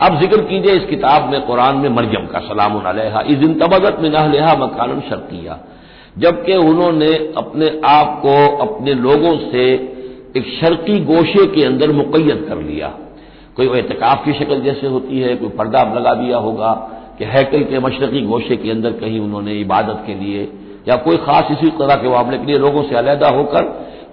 अब 0.00 0.18
ज़िक्र 0.20 0.40
कीजिए 0.42 0.74
इस 0.74 0.84
किताब 0.84 1.30
में, 1.30 1.40
कुरान 1.40 1.76
में 1.76 1.88
मरियम 1.88 2.26
का 2.26 2.38
सलाम 2.38 2.76
इस 3.26 3.42
इन 3.42 3.54
तबदत 3.54 3.96
में 4.00 4.08
नहलेहा 4.10 4.54
मकान 4.56 5.00
शर्तिया 5.10 5.58
जबकि 6.18 6.54
उन्होंने 6.62 7.08
अपने 7.36 7.68
आप 7.86 8.18
को 8.22 8.36
अपने 8.58 8.94
लोगों 8.96 9.36
से 9.50 9.64
एक 10.36 10.46
शर्की 10.60 10.98
गोशे 11.04 11.46
के 11.46 11.64
अंदर 11.64 11.92
मुकैद 11.92 12.44
कर 12.48 12.58
लिया। 12.62 12.88
कोई 13.56 13.66
एहतिकाफ 13.68 14.24
की 14.24 14.32
शक्ल 14.32 14.60
जैसे 14.60 14.86
होती 14.86 15.20
है, 15.20 15.36
कोई 15.36 15.48
पर्दा 15.50 15.82
लगा 15.94 16.14
दिया 16.14 16.38
होगा 16.38 16.72
कि 17.18 17.24
हैकल 17.26 17.62
के 17.64 17.78
मशरकी 17.78 18.22
गोशे 18.22 18.56
के 18.56 18.70
अंदर 18.70 18.92
कहीं 19.00 19.20
उन्होंने 19.20 19.60
इबादत 19.60 20.02
के 20.06 20.14
लिए, 20.14 20.42
या 20.88 20.96
कोई 20.96 21.16
खास 21.18 21.50
इसी 21.52 21.70
तरह 21.78 21.94
के 21.94 22.08
मामले 22.08 22.38
के 22.38 22.46
लिए 22.46 22.58
लोगों 22.58 22.82
से 22.82 22.96
अलहदा 22.96 23.28
होकर 23.28 23.64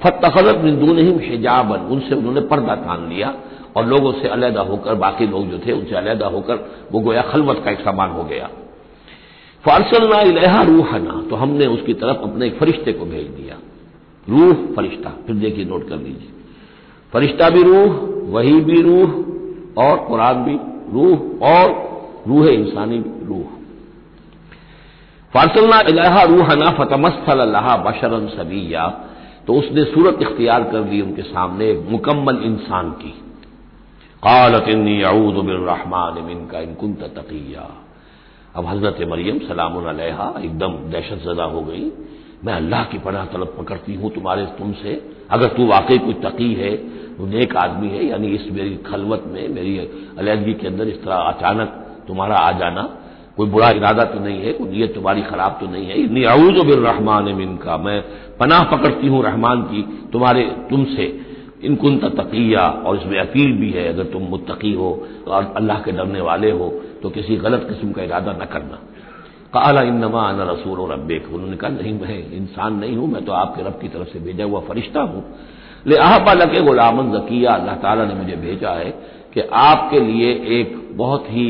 फतखलत 0.03 0.63
मिंदून 0.63 0.97
ही 0.99 1.11
हिजाबन, 1.27 1.87
उनसे 1.91 2.15
उन्होंने 2.15 2.41
पर्दा 2.41 2.75
तान 2.77 3.09
लिया। 3.09 3.33
और 3.77 3.85
लोगों 3.85 4.11
से 4.11 4.27
अलहदा 4.27 4.61
होकर, 4.63 4.95
बाकी 4.95 5.27
लोग 5.27 5.49
जो 5.49 5.57
थे 5.59 5.71
उनसे 5.71 5.95
अलहदा 5.95 6.27
होकर, 6.27 6.55
वो 6.91 6.99
गोया 6.99 7.21
खलवत 7.23 7.61
का 7.65 7.71
एक 7.71 7.79
सामान 7.79 8.11
हो 8.11 8.23
गया। 8.23 8.49
फारसलना 9.63 10.21
इलेहा 10.23 10.61
रूहना 10.63 11.21
तो 11.29 11.35
हमने 11.35 11.65
उसकी 11.67 11.93
तरफ़ 11.95 12.23
अपने 12.23 12.47
एक 12.47 12.57
फरिश्ते 12.59 12.93
को 12.93 13.05
भेज 13.05 13.27
दिया। 13.29 13.57
रूह 14.27 14.53
फरिश्ता, 14.75 15.09
फिर 15.27 15.35
देखिए, 15.35 15.65
नोट 15.65 15.87
कर 15.89 15.97
लीजिए। 15.97 16.31
फरिश्ता 17.13 17.49
भी 17.49 17.63
रूह, 17.63 17.99
वही 18.31 18.59
भी 18.61 18.81
रूह, 18.81 19.11
और 19.77 19.97
कुरान 19.97 20.43
भी 20.43 20.55
रूह, 20.93 21.17
और 21.47 22.23
रूह 22.27 22.47
इंसानी 22.47 22.97
रूह। 23.27 23.45
फारसल्ला 25.33 25.79
इलाहा 25.89 26.23
रूहना 26.23 26.69
अल्लाह 27.33 27.75
बशरन 27.83 28.27
सबिया 28.27 28.87
तो 29.47 29.53
उसने 29.53 29.83
सूरत 29.83 30.21
इख्तियार 30.21 30.63
कर 30.63 30.81
दी 30.81 31.01
उनके 31.01 31.21
सामने, 31.23 31.73
मुकम्मल 31.89 32.41
इंसान 32.43 32.89
की। 32.93 33.13
कालत 34.27 34.69
इन्नी 34.69 35.01
अऊदबिलरहमान 35.07 36.21
मिन 36.25 36.39
का 36.51 36.59
इनकुन 36.61 36.93
तकिया 37.15 37.67
अब 38.55 38.65
हज़रत 38.65 38.99
मरियम 39.09 39.39
सलाम 39.47 39.75
एकदम 40.39 40.71
दहशत 40.91 41.19
जदा 41.25 41.43
हो 41.53 41.61
गई 41.63 41.85
मैं 42.45 42.53
अल्लाह 42.53 42.83
की 42.85 42.97
पनाह 42.99 43.25
तलब 43.27 43.53
पकड़ती 43.57 43.93
हूँ 43.95 44.11
तुम्हारे 44.13 44.45
तुमसे 44.57 44.93
अगर 45.31 45.47
तू 45.57 45.65
वाकई 45.67 45.97
कोई 45.99 46.13
तकी 46.23 46.53
है 46.55 46.71
नेक 47.27 47.55
आदमी 47.57 47.89
है 47.89 48.05
यानी 48.05 48.27
इस 48.29 48.45
मेरी 48.51 48.75
खलवत 48.85 49.23
में 49.27 49.47
मेरी 49.49 49.77
अलहदगी 50.17 50.53
के 50.53 50.67
अंदर 50.67 50.87
इस 50.87 51.03
तरह 51.03 51.15
अचानक 51.27 51.69
तुम्हारा 52.07 52.35
आ 52.39 52.51
जाना 52.59 52.83
कोई 53.37 53.49
बुरा 53.49 53.69
इरादा 53.71 54.03
तो 54.11 54.19
नहीं 54.19 54.39
है 54.41 54.51
कोई 54.53 54.69
नीयत 54.69 54.93
तुम्हारी 54.95 55.21
खराब 55.23 55.57
तो 55.59 55.67
नहीं 55.71 55.85
है 55.87 55.97
इतनी 55.99 56.23
अऊज 56.27 56.59
रहमान 56.79 57.33
मिन 57.35 57.55
का 57.57 57.77
मैं 57.79 57.99
पनाह 58.39 58.63
पकड़ती 58.71 59.07
हूँ 59.07 59.23
रहमान 59.23 59.61
की 59.63 59.81
तुम्हारे 60.13 60.43
तुमसे 60.69 61.07
इनकुन 61.59 61.97
तकिया, 61.99 62.67
और 62.85 62.97
इसमें 62.97 63.19
अपील 63.19 63.51
भी 63.57 63.69
है, 63.71 63.87
अगर 63.89 64.03
तुम 64.05 64.23
मुतकी 64.23 64.73
हो, 64.73 64.89
और 65.27 65.53
अल्लाह 65.57 65.81
के 65.81 65.91
डरने 65.91 66.21
वाले 66.21 66.51
हो 66.51 66.69
तो 67.01 67.09
किसी 67.09 67.35
गलत 67.37 67.65
किस्म 67.69 67.91
का 67.91 68.03
इरादा 68.03 68.31
न 68.33 68.45
करना। 68.45 68.77
काला 69.53 69.81
इनमा 69.83 70.21
अन 70.21 70.39
रसूल 70.49 70.79
और 70.79 70.91
रब्बे 70.93 71.17
उन्होंने 71.27 71.55
कहा, 71.57 71.69
नहीं, 71.71 71.93
मैं 71.93 72.31
इंसान 72.33 72.73
नहीं 72.75 72.95
हूँ, 72.97 73.07
मैं 73.07 73.23
तो 73.25 73.31
आपके 73.33 73.63
रब 73.63 73.79
की 73.81 73.87
तरफ़ 73.87 74.07
से 74.07 74.19
भेजा 74.19 74.43
हुआ 74.43 74.59
फरिश्ता 74.67 75.01
हूँ। 75.03 75.23
ले 75.87 75.95
आहबा 75.97 76.33
लगे 76.33 76.61
गुलामन 76.61 77.11
जकिया, 77.11 77.51
अल्लाह 77.51 77.75
ताला 77.75 78.05
ने 78.05 78.13
मुझे 78.13 78.35
भेजा 78.37 78.71
है 78.71 78.89
कि 79.33 79.41
आपके 79.41 79.99
लिए 80.01 80.31
एक 80.59 80.75
बहुत 80.93 81.25
ही 81.29 81.45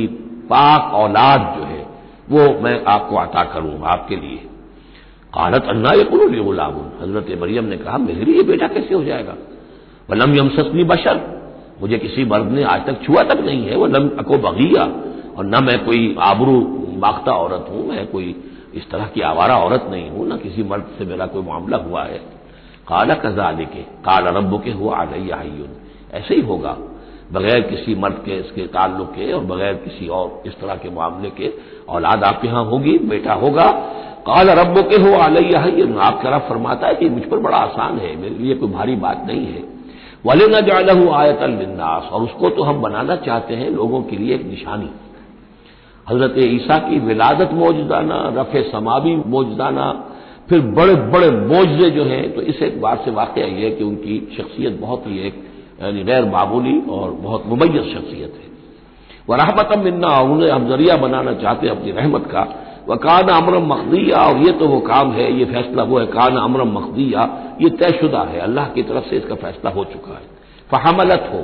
पाक 0.49 0.93
औलाद 0.95 1.41
जो 1.57 1.63
है, 1.65 1.85
वो 2.29 2.61
मैं 2.61 2.83
आपको 2.85 3.15
अता 3.17 3.43
करूँ, 3.53 3.79
आपके 3.85 4.15
लिए। 4.15 4.37
कालत 5.33 5.63
अन्ना 5.65 5.91
ये 5.93 6.03
गुलाम 6.05 6.73
हज़रत 7.01 7.37
मरियम 7.41 7.65
ने 7.65 7.77
कहा, 7.77 7.97
मेरे 7.99 8.25
लिए 8.25 8.43
बेटा 8.45 8.67
कैसे 8.67 8.93
हो 8.95 9.03
जाएगा? 9.03 9.35
वलम 10.09 10.35
यमसनी 10.35 10.83
बशर। 10.83 11.19
मुझे 11.81 11.97
किसी 11.97 12.25
मर्द 12.25 12.51
ने 12.51 12.63
आज 12.63 12.85
तक 12.85 13.01
छुआ 13.03 13.23
तक 13.23 13.39
नहीं 13.45 13.65
है 13.65 13.75
वह 13.77 13.87
लम 13.87 14.09
अको 14.19 14.37
बगिया। 14.39 14.83
और 15.37 15.45
न 15.45 15.63
मैं 15.63 15.77
कोई 15.85 16.15
आबरू 16.19 16.55
माख्ता 16.97 17.31
औरत 17.31 17.65
हूँ, 17.69 17.87
मैं 17.87 18.05
कोई 18.07 18.35
इस 18.73 18.89
तरह 18.91 19.05
की 19.05 19.21
आवारा 19.21 19.57
औरत 19.57 19.87
नहीं 19.91 20.09
हूँ, 20.09 20.27
न 20.27 20.37
किसी 20.37 20.63
मर्द 20.63 20.85
से 20.97 21.05
मेरा 21.05 21.25
कोई 21.25 21.43
मामला 21.43 21.77
हुआ 21.77 22.03
है। 22.03 22.17
काला 22.87 23.13
कजा 23.15 23.51
के, 23.51 23.81
काला 24.05 24.29
रब 24.29 24.61
के 24.63 24.71
हुआ 24.71 24.95
आलैया 24.95 25.43
ऐसे 26.13 26.35
ही 26.35 26.41
होगा। 26.41 26.77
बगैर 27.33 27.61
किसी 27.61 27.95
मर्द 27.95 28.21
के 28.25 28.35
इसके 28.37 28.65
ताल्लुक 28.67 29.09
के 29.11 29.31
और 29.33 29.43
बगैर 29.45 29.73
किसी 29.75 30.07
और 30.07 30.43
इस 30.45 30.53
तरह 30.53 30.75
के 30.75 30.89
मामले 30.89 31.29
के 31.29 31.51
औलाद 31.89 32.23
आपके 32.23 32.47
यहाँ 32.47 32.63
होगी, 32.65 32.97
बेटा 32.99 33.33
होगा। 33.33 33.69
काल 34.27 34.49
रब 34.49 34.77
के 34.89 34.95
हो 34.95 35.17
आलैया 35.17 35.59
आपका 36.01 36.29
रब 36.29 36.47
फरमाता 36.49 36.87
है 36.87 36.95
कि 36.95 37.09
मुझ 37.09 37.23
पर 37.23 37.39
बड़ा 37.39 37.57
आसान 37.57 37.97
है, 37.97 38.15
मेरे 38.15 38.35
लिए 38.35 38.55
कोई 38.55 38.69
भारी 38.69 38.95
बात 38.97 39.23
नहीं 39.27 39.45
है। 39.45 39.63
वाले 40.23 40.45
न 40.47 40.61
जालू 40.61 41.09
आयतलनास 41.11 42.09
और 42.11 42.21
उसको 42.23 42.49
तो 42.49 42.63
हम 42.63 42.81
बनाना 42.81 43.15
चाहते 43.17 43.55
हैं 43.55 43.69
लोगों 43.71 44.01
के 44.03 44.17
लिए 44.17 44.35
एक 44.35 44.45
निशानी। 44.45 44.89
हज़रत 46.07 46.35
ईसा 46.39 46.77
की 46.79 46.99
विलादत 46.99 47.49
मौजदाना, 47.53 48.17
रफ 48.35 48.51
समावी 48.71 49.15
मौजदाना, 49.27 49.85
फिर 50.49 50.59
बड़े 50.73 50.95
बड़े 51.13 51.29
मौजे 51.31 51.89
जो 51.89 52.03
हैं 52.05 52.35
तो 52.35 52.41
इस 52.43 52.61
एक 52.61 52.79
बात 52.81 53.05
से 53.05 53.11
वाक़ 53.11 53.39
ये 53.39 53.45
है 53.45 53.71
कि 53.71 53.83
उनकी 53.83 54.19
शख्सियत 54.37 54.79
बहुत 54.81 55.07
ही 55.07 55.19
एक, 55.19 55.43
यानी 55.81 56.03
गैर 56.03 56.25
मामूली 56.25 56.79
और 56.91 57.11
बहुत 57.21 57.45
मुमैज 57.47 57.75
शख्सियत 57.93 58.33
है। 58.33 58.45
वह 59.29 59.35
रहमत 59.37 59.77
मिन्ना 59.77 60.19
उन्हें 60.25 60.49
हम 60.49 60.67
ज़रिया 60.69 60.95
बनाना 60.97 61.33
चाहते 61.33 61.67
हैं 61.67 61.75
अपनी 61.75 61.91
रहमत 61.91 62.27
का। 62.31 62.47
वह 62.87 62.95
कान 62.97 63.27
अमरम 63.29 63.65
मखदिया, 63.67 64.17
और 64.17 64.37
ये 64.37 64.51
तो 64.51 64.67
वो 64.67 64.79
काम 64.81 65.11
है, 65.11 65.31
ये 65.39 65.45
फैसला 65.45 65.83
वो 65.83 65.99
है, 65.99 66.05
कान 66.07 66.37
अमरम 66.37 66.71
मखदिया 66.73 67.21
ये 67.61 67.69
तयशुदा 67.77 68.21
है, 68.23 68.39
अल्लाह 68.39 68.67
की 68.69 68.83
तरफ़ 68.83 69.09
से 69.09 69.17
इसका 69.17 69.35
फैसला 69.37 69.71
हो 69.71 69.83
चुका 69.85 70.13
है। 70.13 70.25
फहमलत 70.69 71.29
हो 71.33 71.41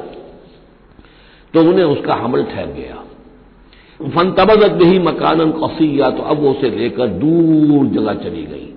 तो 1.54 1.62
उन्हें 1.62 1.86
उसका 1.86 2.14
हमल 2.16 2.44
ठहर 2.46 2.72
गया। 2.74 2.96
फन 4.00 4.32
तबदत 4.34 4.72
भी 4.80 5.00
मकान 5.02 5.52
कसिया 5.54 6.10
तो 6.12 6.24
अब 6.24 6.40
वो 6.40 6.52
उसे 6.52 6.70
लेकर 6.72 7.08
दूर 7.20 7.86
जगह 7.90 8.14
चली 8.24 8.44
गई। 8.46 8.70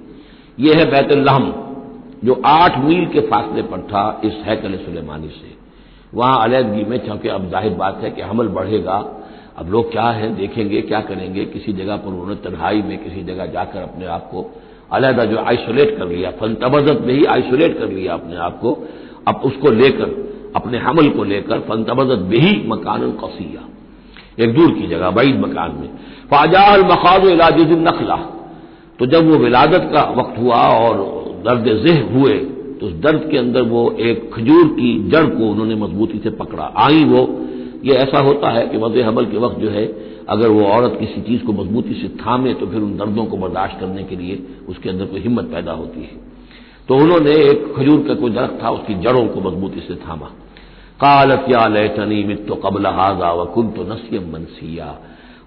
ये 0.58 0.74
है 0.74 0.84
बैतुल्लहम, 0.90 1.52
जो 2.24 2.40
आठ 2.46 2.78
मील 2.78 3.06
के 3.06 3.20
फासले 3.22 3.62
पर 3.64 3.80
था 3.84 4.04
इस 4.24 4.34
हैकल 4.44 4.76
सुलेमानी 4.78 5.28
से। 5.30 5.54
वहाँ 6.14 6.42
अलहदगी 6.44 6.84
में, 6.84 6.98
चूँकि 7.06 7.28
अब 7.28 7.50
ज़ाहिर 7.50 7.74
बात 7.74 8.00
है 8.02 8.10
कि 8.10 8.22
हमल 8.22 8.48
बढ़ेगा, 8.50 8.96
अब 9.58 9.70
लोग 9.70 9.90
क्या 9.92 10.08
है, 10.10 10.34
देखेंगे, 10.36 10.80
क्या 10.82 11.00
करेंगे, 11.00 11.44
किसी 11.46 11.72
जगह 11.72 11.96
पर 11.96 12.08
उन्होंने 12.08 12.34
तन्हाई 12.42 12.82
में, 12.82 12.96
किसी 12.98 13.22
जगह 13.24 13.46
जाकर 13.48 13.80
अपने 13.80 14.06
आप 14.08 14.28
को 14.30 14.42
अलहदा 14.92 15.24
जो 15.24 15.38
आइसोलेट 15.38 15.96
कर 15.98 16.08
लिया 16.08 16.30
फन 16.30 16.54
तबजत 16.54 17.00
में 17.00 17.14
ही 17.14 17.24
आइसोलेट 17.24 17.78
कर 17.78 17.88
लिया 17.88 18.12
अपने 18.14 18.36
आप 18.36 18.58
को, 18.60 18.88
अब 19.28 19.40
उसको 19.44 19.70
लेकर, 19.70 20.52
अपने 20.56 20.78
हमल 20.78 21.08
को 21.08 21.24
लेकर 21.24 21.58
फन 21.58 21.84
तबजत 21.84 22.22
में 22.22 22.38
ही 22.38 22.68
मकान 22.68 23.10
कसिया। 23.24 23.68
एक 24.44 24.54
दूर 24.54 24.70
की 24.70 24.86
जगह 24.86 25.10
बैद 25.10 25.40
मकान 25.40 25.70
में। 25.70 25.88
फाजाल 26.30 26.80
मखाज 26.80 27.24
इलाजिन 27.24 27.80
नखला। 27.88 28.16
तो 28.98 29.06
जब 29.06 29.30
वो 29.30 29.36
विलादत 29.36 29.90
का 29.94 30.02
वक्त 30.16 30.38
हुआ 30.38 30.56
और 30.56 30.96
दर्द 31.46 31.64
जेह 31.86 32.02
हुए 32.12 32.34
तो 32.80 32.86
उस 32.86 32.92
दर्द 32.92 33.28
के 33.30 33.38
अंदर 33.38 33.62
वो 33.62 33.90
एक 34.00 34.30
खजूर 34.34 34.66
की 34.66 35.08
जड़ 35.08 35.24
को 35.26 35.44
उन्होंने 35.44 35.74
मजबूती 35.74 36.18
से 36.18 36.30
पकड़ा। 36.30 36.72
आई 36.76 37.04
वो, 37.04 37.46
ये 37.84 37.94
ऐसा 37.94 38.18
होता 38.18 38.48
है 38.48 38.66
कि 38.66 38.78
वजह 38.78 39.06
हमल 39.08 39.24
के 39.24 39.38
वक्त 39.38 39.58
जो 39.58 39.68
है 39.70 39.86
अगर 40.28 40.48
वो 40.48 40.64
औरत 40.64 40.96
किसी 41.00 41.20
चीज़ 41.20 41.44
को 41.44 41.52
मजबूती 41.52 41.94
से 41.94 42.08
थामे 42.08 42.54
तो 42.54 42.66
फिर 42.66 42.82
उन 42.82 42.96
दर्दों 42.96 43.24
को 43.24 43.36
बर्दाश्त 43.36 43.80
करने 43.80 44.04
के 44.04 44.16
लिए 44.16 44.46
उसके 44.68 44.88
अंदर 44.88 45.06
कोई 45.06 45.20
हिम्मत 45.20 45.44
पैदा 45.44 45.72
होती 45.72 46.00
है। 46.00 46.26
तो 46.88 46.96
उन्होंने 46.96 47.30
एक 47.30 47.74
खजूर 47.76 48.04
का 48.08 48.14
कोई 48.14 48.30
दरख्त 48.30 48.58
था, 48.62 48.70
उसकी 48.70 48.94
जड़ों 48.94 49.26
को 49.28 49.40
मजबूती 49.40 49.80
से 49.80 49.94
थामा। 49.94 50.26
कालत 51.00 51.46
या 51.50 51.66
लैतनी 51.66 52.24
मित 52.24 52.46
कबल 52.64 52.86
हाजा 52.86 53.32
व 53.32 53.44
कुन 53.44 53.68
तो 53.68 53.82
नसीम 53.84 54.32
मनसिया। 54.32 54.98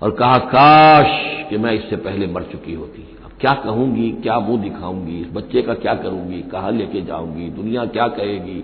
और 0.04 0.12
कहा, 0.12 0.38
काश 0.38 1.08
कि 1.50 1.58
मैं 1.58 1.74
इससे 1.74 1.96
पहले 1.96 2.28
मर 2.28 2.44
चुकी 2.44 2.74
होती। 2.74 3.18
अब 3.26 3.32
क्या 3.42 3.54
कहूँगी, 3.54 4.12
क्या 4.12 4.40
मुँह 4.40 4.62
दिखाऊँगी, 4.62 5.22
इस 5.22 5.28
बच्चे 5.34 5.62
का 5.62 5.74
क्या 5.74 5.94
करूँगी, 5.94 6.42
कहा 6.42 6.70
लेके 6.70 7.02
जाऊँगी, 7.02 7.50
दुनिया 7.50 7.86
क्या 7.86 8.08
कहेगी, 8.08 8.64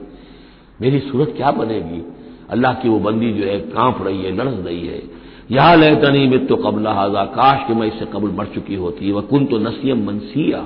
मेरी 0.82 1.00
सूरत 1.00 1.34
क्या 1.38 1.52
बनेगी? 1.52 2.02
अल्लाह 2.50 2.74
की 2.74 2.90
वो 2.90 3.00
बंदी 3.00 3.34
जो 3.34 3.46
है, 3.46 3.60
काँप 3.60 3.98
रही 4.02 4.24
है, 4.24 4.36
लड़स 4.36 4.66
रही 4.66 4.88
है। 4.88 5.25
या 5.52 5.74
लैतनी 5.76 6.26
मित 6.28 6.48
तो 6.50 6.56
कबल 6.56 6.88
हाजा, 6.88 7.24
काश 7.26 7.68
कि 7.68 7.74
मैं 7.74 7.88
इससे 7.88 8.06
कबल 8.06 8.30
मर 8.38 8.46
चुकी 8.46 8.76
होती 8.76 9.12
वह 9.12 9.22
कुन 9.22 9.46
तो 9.46 9.58
नसीम 9.58 10.06
मनसिया। 10.08 10.66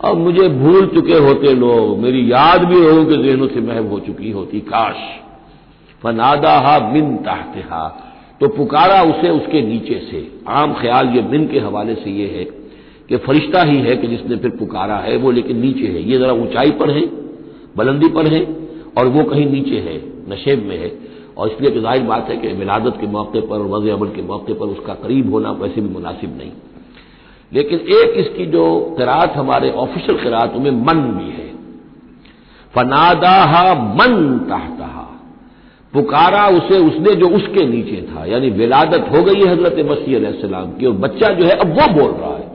और 0.00 0.14
मुझे 0.14 0.48
भूल 0.48 0.86
चुके 0.86 1.18
होते 1.18 1.54
लोग, 1.54 1.98
मेरी 1.98 2.20
याद 2.32 2.64
भी 2.64 2.74
लोगों 2.74 3.04
के 3.04 3.16
जहनों 3.22 3.46
से 3.46 3.60
महब 3.60 3.88
हो 3.90 3.98
चुकी 4.00 4.30
होती, 4.30 4.60
काश। 4.60 4.96
फनादा 6.02 6.78
मिन 6.92 7.16
ताहतहा 7.16 7.88
तो 8.40 8.48
पुकारा 8.48 9.02
उसे 9.02 9.30
उसके 9.30 9.62
नीचे 9.62 9.94
से। 10.10 10.20
आम 10.48 10.74
ख्याल 10.74 11.08
ये 11.08 11.22
मिन 11.22 11.46
के 11.48 11.58
हवाले 11.58 11.94
से 11.94 12.10
ये 12.10 12.26
है 12.26 12.44
कि 13.08 13.16
फरिश्ता 13.16 13.62
ही 13.62 13.76
है 13.76 13.96
कि 13.96 14.06
जिसने 14.06 14.36
फिर 14.36 14.50
पुकारा 14.50 14.96
है, 14.96 15.16
वो 15.16 15.30
लेकिन 15.30 15.56
नीचे 15.56 15.86
है। 15.86 16.02
ये 16.02 16.18
जरा 16.18 16.32
ऊंचाई 16.32 16.70
पर 16.70 16.90
है, 16.90 17.00
बुलंदी 17.76 18.08
पर 18.08 18.26
है, 18.26 18.42
और 18.98 19.06
वो 19.06 19.24
कहीं 19.24 19.46
नीचे 19.46 19.78
है, 19.78 19.96
नशेब 20.28 20.64
में 20.66 20.78
है। 20.78 20.88
और 21.38 21.48
इसलिए 21.48 21.70
तो 21.70 21.80
ज़ाहिर 21.80 22.02
बात 22.04 22.30
है 22.30 22.36
कि 22.36 22.48
विलादत 22.54 22.96
के 23.00 23.06
मौके 23.08 23.40
पर 23.48 23.66
वज 23.72 23.88
अमल 23.90 24.08
के 24.08 24.22
मौके 24.24 24.54
पर 24.54 24.66
उसका 24.68 24.94
करीब 24.96 25.32
होना 25.32 25.50
वैसे 25.60 25.80
भी 25.80 25.88
मुनासिब 25.88 26.36
नहीं। 26.38 26.50
लेकिन 27.52 27.78
एक 27.96 28.16
इसकी 28.18 28.46
जो 28.46 28.64
किरात 28.98 29.36
हमारे 29.36 29.70
ऑफिशियल 29.78 30.18
किरातों 30.18 30.60
में 30.60 30.70
मन 30.70 31.00
भी 31.12 31.30
है। 31.32 31.46
फनादा 32.74 33.36
मन 33.94 34.16
ताहता 34.48 34.86
पुकारा 35.94 36.46
उसे 36.48 36.78
उसने 36.78 37.14
जो 37.14 37.28
उसके 37.28 37.64
नीचे 37.66 38.00
था, 38.02 38.24
यानी 38.24 38.48
विलादत 38.52 39.06
हो 39.12 39.22
गई 39.24 39.40
है 39.40 39.46
हज़रत 39.48 39.76
मसीह 39.86 40.18
की, 40.72 40.86
और 40.86 40.92
बच्चा 40.94 41.28
जो 41.34 41.44
है 41.44 41.54
अब 41.54 41.70
वो 41.70 41.86
बोल 41.94 42.10
रहा 42.10 42.32
है। 42.32 42.46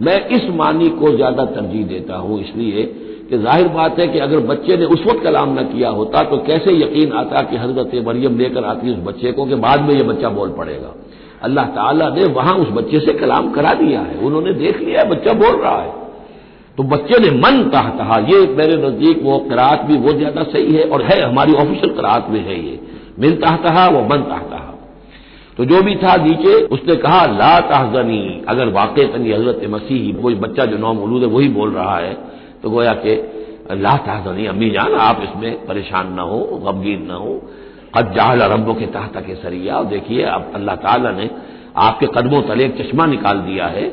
मैं 0.00 0.16
इस 0.28 0.48
मानी 0.54 0.88
को 0.92 1.10
ज़्यादा 1.16 1.44
तरजीह 1.46 1.86
देता 1.86 2.16
हूँ, 2.16 2.40
इसलिए 2.40 2.82
कि 3.30 3.38
ज़ाहिर 3.38 3.68
बात 3.68 3.98
है 3.98 4.06
कि 4.08 4.18
अगर 4.18 4.40
बच्चे 4.46 4.76
ने 4.76 4.84
उस 4.86 5.04
वक्त 5.06 5.22
कलाम 5.24 5.58
न 5.58 5.62
किया 5.64 5.88
होता 5.90 6.22
तो 6.22 6.36
कैसे 6.46 6.72
यकीन 6.74 7.12
आता 7.12 7.42
कि 7.42 7.56
हज़रत 7.56 7.94
मरियम 8.06 8.38
लेकर 8.38 8.64
आती 8.64 8.90
उस 8.90 8.98
बच्चे 9.04 9.32
को 9.32 9.44
कि 9.44 9.54
बाद 9.54 9.80
में 9.80 9.94
यह 9.94 10.02
बच्चा 10.04 10.28
बोल 10.30 10.50
पड़ेगा? 10.50 10.94
अल्लाह 11.42 11.66
ताला 11.72 12.08
ने 12.10 12.24
वहाँ 12.32 12.54
उस 12.54 12.68
बच्चे 12.70 13.00
से 13.00 13.12
कलाम 13.12 13.50
करा 13.50 13.72
दिया 13.74 14.00
है। 14.00 14.18
उन्होंने 14.18 14.52
देख 14.54 14.80
लिया 14.80 15.00
है, 15.00 15.08
बच्चा 15.08 15.32
बोल 15.34 15.56
रहा 15.56 15.80
है। 15.80 15.92
तो 16.78 16.82
बच्चे 16.84 17.18
ने 17.18 17.30
मन 17.38 17.62
कहा 17.72 17.90
कहा, 17.90 18.18
ये 18.20 18.38
मेरे 18.56 18.76
नज़दीक 18.78 19.22
वो 19.22 19.38
करात 19.50 19.82
भी 19.82 19.96
वो 19.98 20.12
ज़्यादा 20.12 20.42
सही 20.44 20.74
है 20.74 20.84
और 20.84 21.02
है, 21.02 21.20
हमारी 21.22 21.52
ऑफिशियल 21.54 21.94
करात 21.96 22.30
में 22.30 22.40
है 22.40 22.58
ये। 22.60 22.78
मिल 23.18 23.36
कहा 23.40 23.88
वो 23.88 24.02
मन 24.04 24.22
कहा 24.28 24.70
तो 25.58 25.64
जो 25.64 25.80
भी 25.82 25.94
था 25.94 26.14
नीचे, 26.16 26.52
उसने 26.66 26.94
कहा, 26.96 27.24
ला 27.28 27.58
तहजनी। 27.62 28.44
अगर 28.48 28.68
वाकई 28.72 29.04
तनी 29.06 29.32
हज़रत 29.32 29.60
मसीह, 29.70 30.16
वो 30.22 30.30
बच्चा 30.38 30.64
जो 30.64 30.78
नौ 30.78 30.92
मौलूद 30.94 31.22
है, 31.22 31.28
वही 31.28 31.48
बोल 31.48 31.70
रहा 31.70 31.98
है। 31.98 32.16
तो 32.64 32.70
गोया 32.70 32.92
कि 32.96 33.14
ला 33.76 33.96
तहजनी 33.98 34.46
अम्मी 34.46 34.70
जान, 34.70 34.94
आप 35.00 35.20
इसमें 35.22 35.66
परेशान 35.66 36.12
न 36.12 36.18
हो, 36.20 36.38
गमगीन 36.64 37.02
न 37.02 37.10
हो। 37.12 37.32
कद 37.94 38.12
जाहल 38.16 38.42
रब्बों 38.52 38.74
के 38.74 38.86
तहत 38.88 39.16
के 39.26 39.34
सरिया 39.36 39.76
और 39.76 39.84
देखिए, 39.86 40.22
अब 40.22 40.52
अल्लाह 40.54 40.76
ताला 40.76 41.10
ने 41.10 41.28
आपके 41.78 42.06
कदमों 42.14 42.40
तले 42.42 42.64
एक 42.64 42.76
चश्मा 42.78 43.06
निकाल 43.06 43.38
दिया 43.40 43.66
है। 43.68 43.86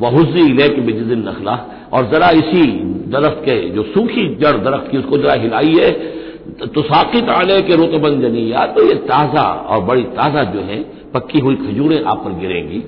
वह 0.00 0.10
हुजी 0.10 0.52
ले 0.52 0.68
के 0.68 0.80
बिजदिन 0.80 1.28
नखला, 1.28 1.54
और 1.92 2.08
जरा 2.10 2.30
इसी 2.32 2.64
दरख्त 3.10 3.42
के, 3.44 3.60
जो 3.70 3.82
सूखी 3.84 4.26
जड़ 4.36 4.56
दरख्त 4.58 4.90
की, 4.90 4.98
उसको 4.98 5.18
जरा 5.18 5.34
हिलाइए। 5.34 5.90
तो 6.74 6.82
साकित 6.82 7.28
आले 7.30 7.60
के 7.62 7.76
रुतबन 7.76 8.20
जनिया 8.20 8.66
तो 8.66 8.82
ये 8.86 8.94
ताज़ा 9.04 9.42
और 9.42 9.80
बड़ी 9.84 10.02
ताज़ा 10.16 10.42
जो 10.44 10.60
है, 10.62 10.82
पक्की 11.14 11.38
हुई 11.38 11.56
खजूरें 11.56 12.02
आप 12.04 12.24
पर 12.24 12.32
गिरेंगी। 12.40 12.82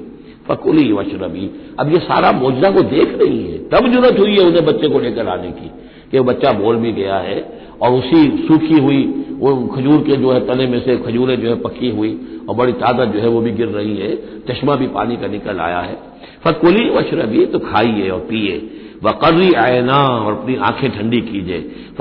फकुली 0.48 0.92
वशरबी 0.92 1.50
अब 1.80 1.92
ये 1.92 1.98
सारा 2.00 2.32
मौजा 2.32 2.70
को 2.70 2.82
देख 2.88 3.18
रही 3.22 3.42
है। 3.42 3.58
तब 3.68 3.92
ज़रूरत 3.92 4.18
हुई 4.18 4.34
है 4.34 4.46
उन्हें 4.46 4.64
बच्चे 4.66 4.88
को 4.88 4.98
लेकर 5.00 5.28
आने 5.28 5.50
की, 5.50 5.70
कि 6.10 6.20
बच्चा 6.22 6.52
बोल 6.52 6.76
भी 6.76 6.92
गया 6.92 7.16
है 7.18 7.38
और 7.82 7.92
उसी 7.92 8.20
सूखी 8.48 8.78
हुई, 8.80 9.02
वो 9.38 9.54
खजूर 9.66 9.98
के 10.00 10.16
जो 10.16 10.32
है 10.32 10.40
तने 10.46 10.66
में 10.66 10.80
से 10.80 10.96
खजूरें 10.96 11.36
जो 11.40 11.48
है 11.48 11.54
पकी 11.60 11.90
हुई 11.90 12.12
और 12.48 12.54
बड़ी 12.56 12.72
ताज़ा 12.74 13.04
जो 13.04 13.20
है 13.20 13.28
वो 13.28 13.40
भी 13.40 13.50
गिर 13.50 13.68
रही 13.68 13.96
है। 13.96 14.14
चश्मा 14.48 14.74
भी 14.74 14.86
पानी 14.88 15.16
का 15.16 15.26
निकल 15.26 15.60
आया 15.60 15.80
है। 15.80 15.98
फकुली 16.44 16.88
वशरबी 16.90 17.44
तो 17.46 17.58
खाइए 17.58 18.08
और 18.08 18.20
पिए। 18.20 18.56
वकर्री 19.04 19.52
आयना 19.54 19.96
और 19.96 20.32
अपनी 20.32 20.56
आँखें 20.56 20.90
ठंडी 20.90 21.20
कीजिए। 21.20 21.58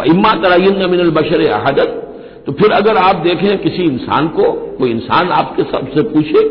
इम्मा 0.07 0.33
तरयन 0.35 0.89
मिनल 0.89 1.09
बशर 1.11 1.45
अहदत। 1.49 2.01
तो 2.45 2.51
फिर 2.51 2.71
अगर 2.71 2.97
आप 2.97 3.15
देखें 3.17 3.57
किसी 3.57 3.83
इंसान 3.83 4.27
को, 4.27 4.51
कोई 4.77 4.89
इंसान 4.91 5.29
आपके 5.31 5.63
सबसे 5.63 6.01
पूछे 6.03 6.43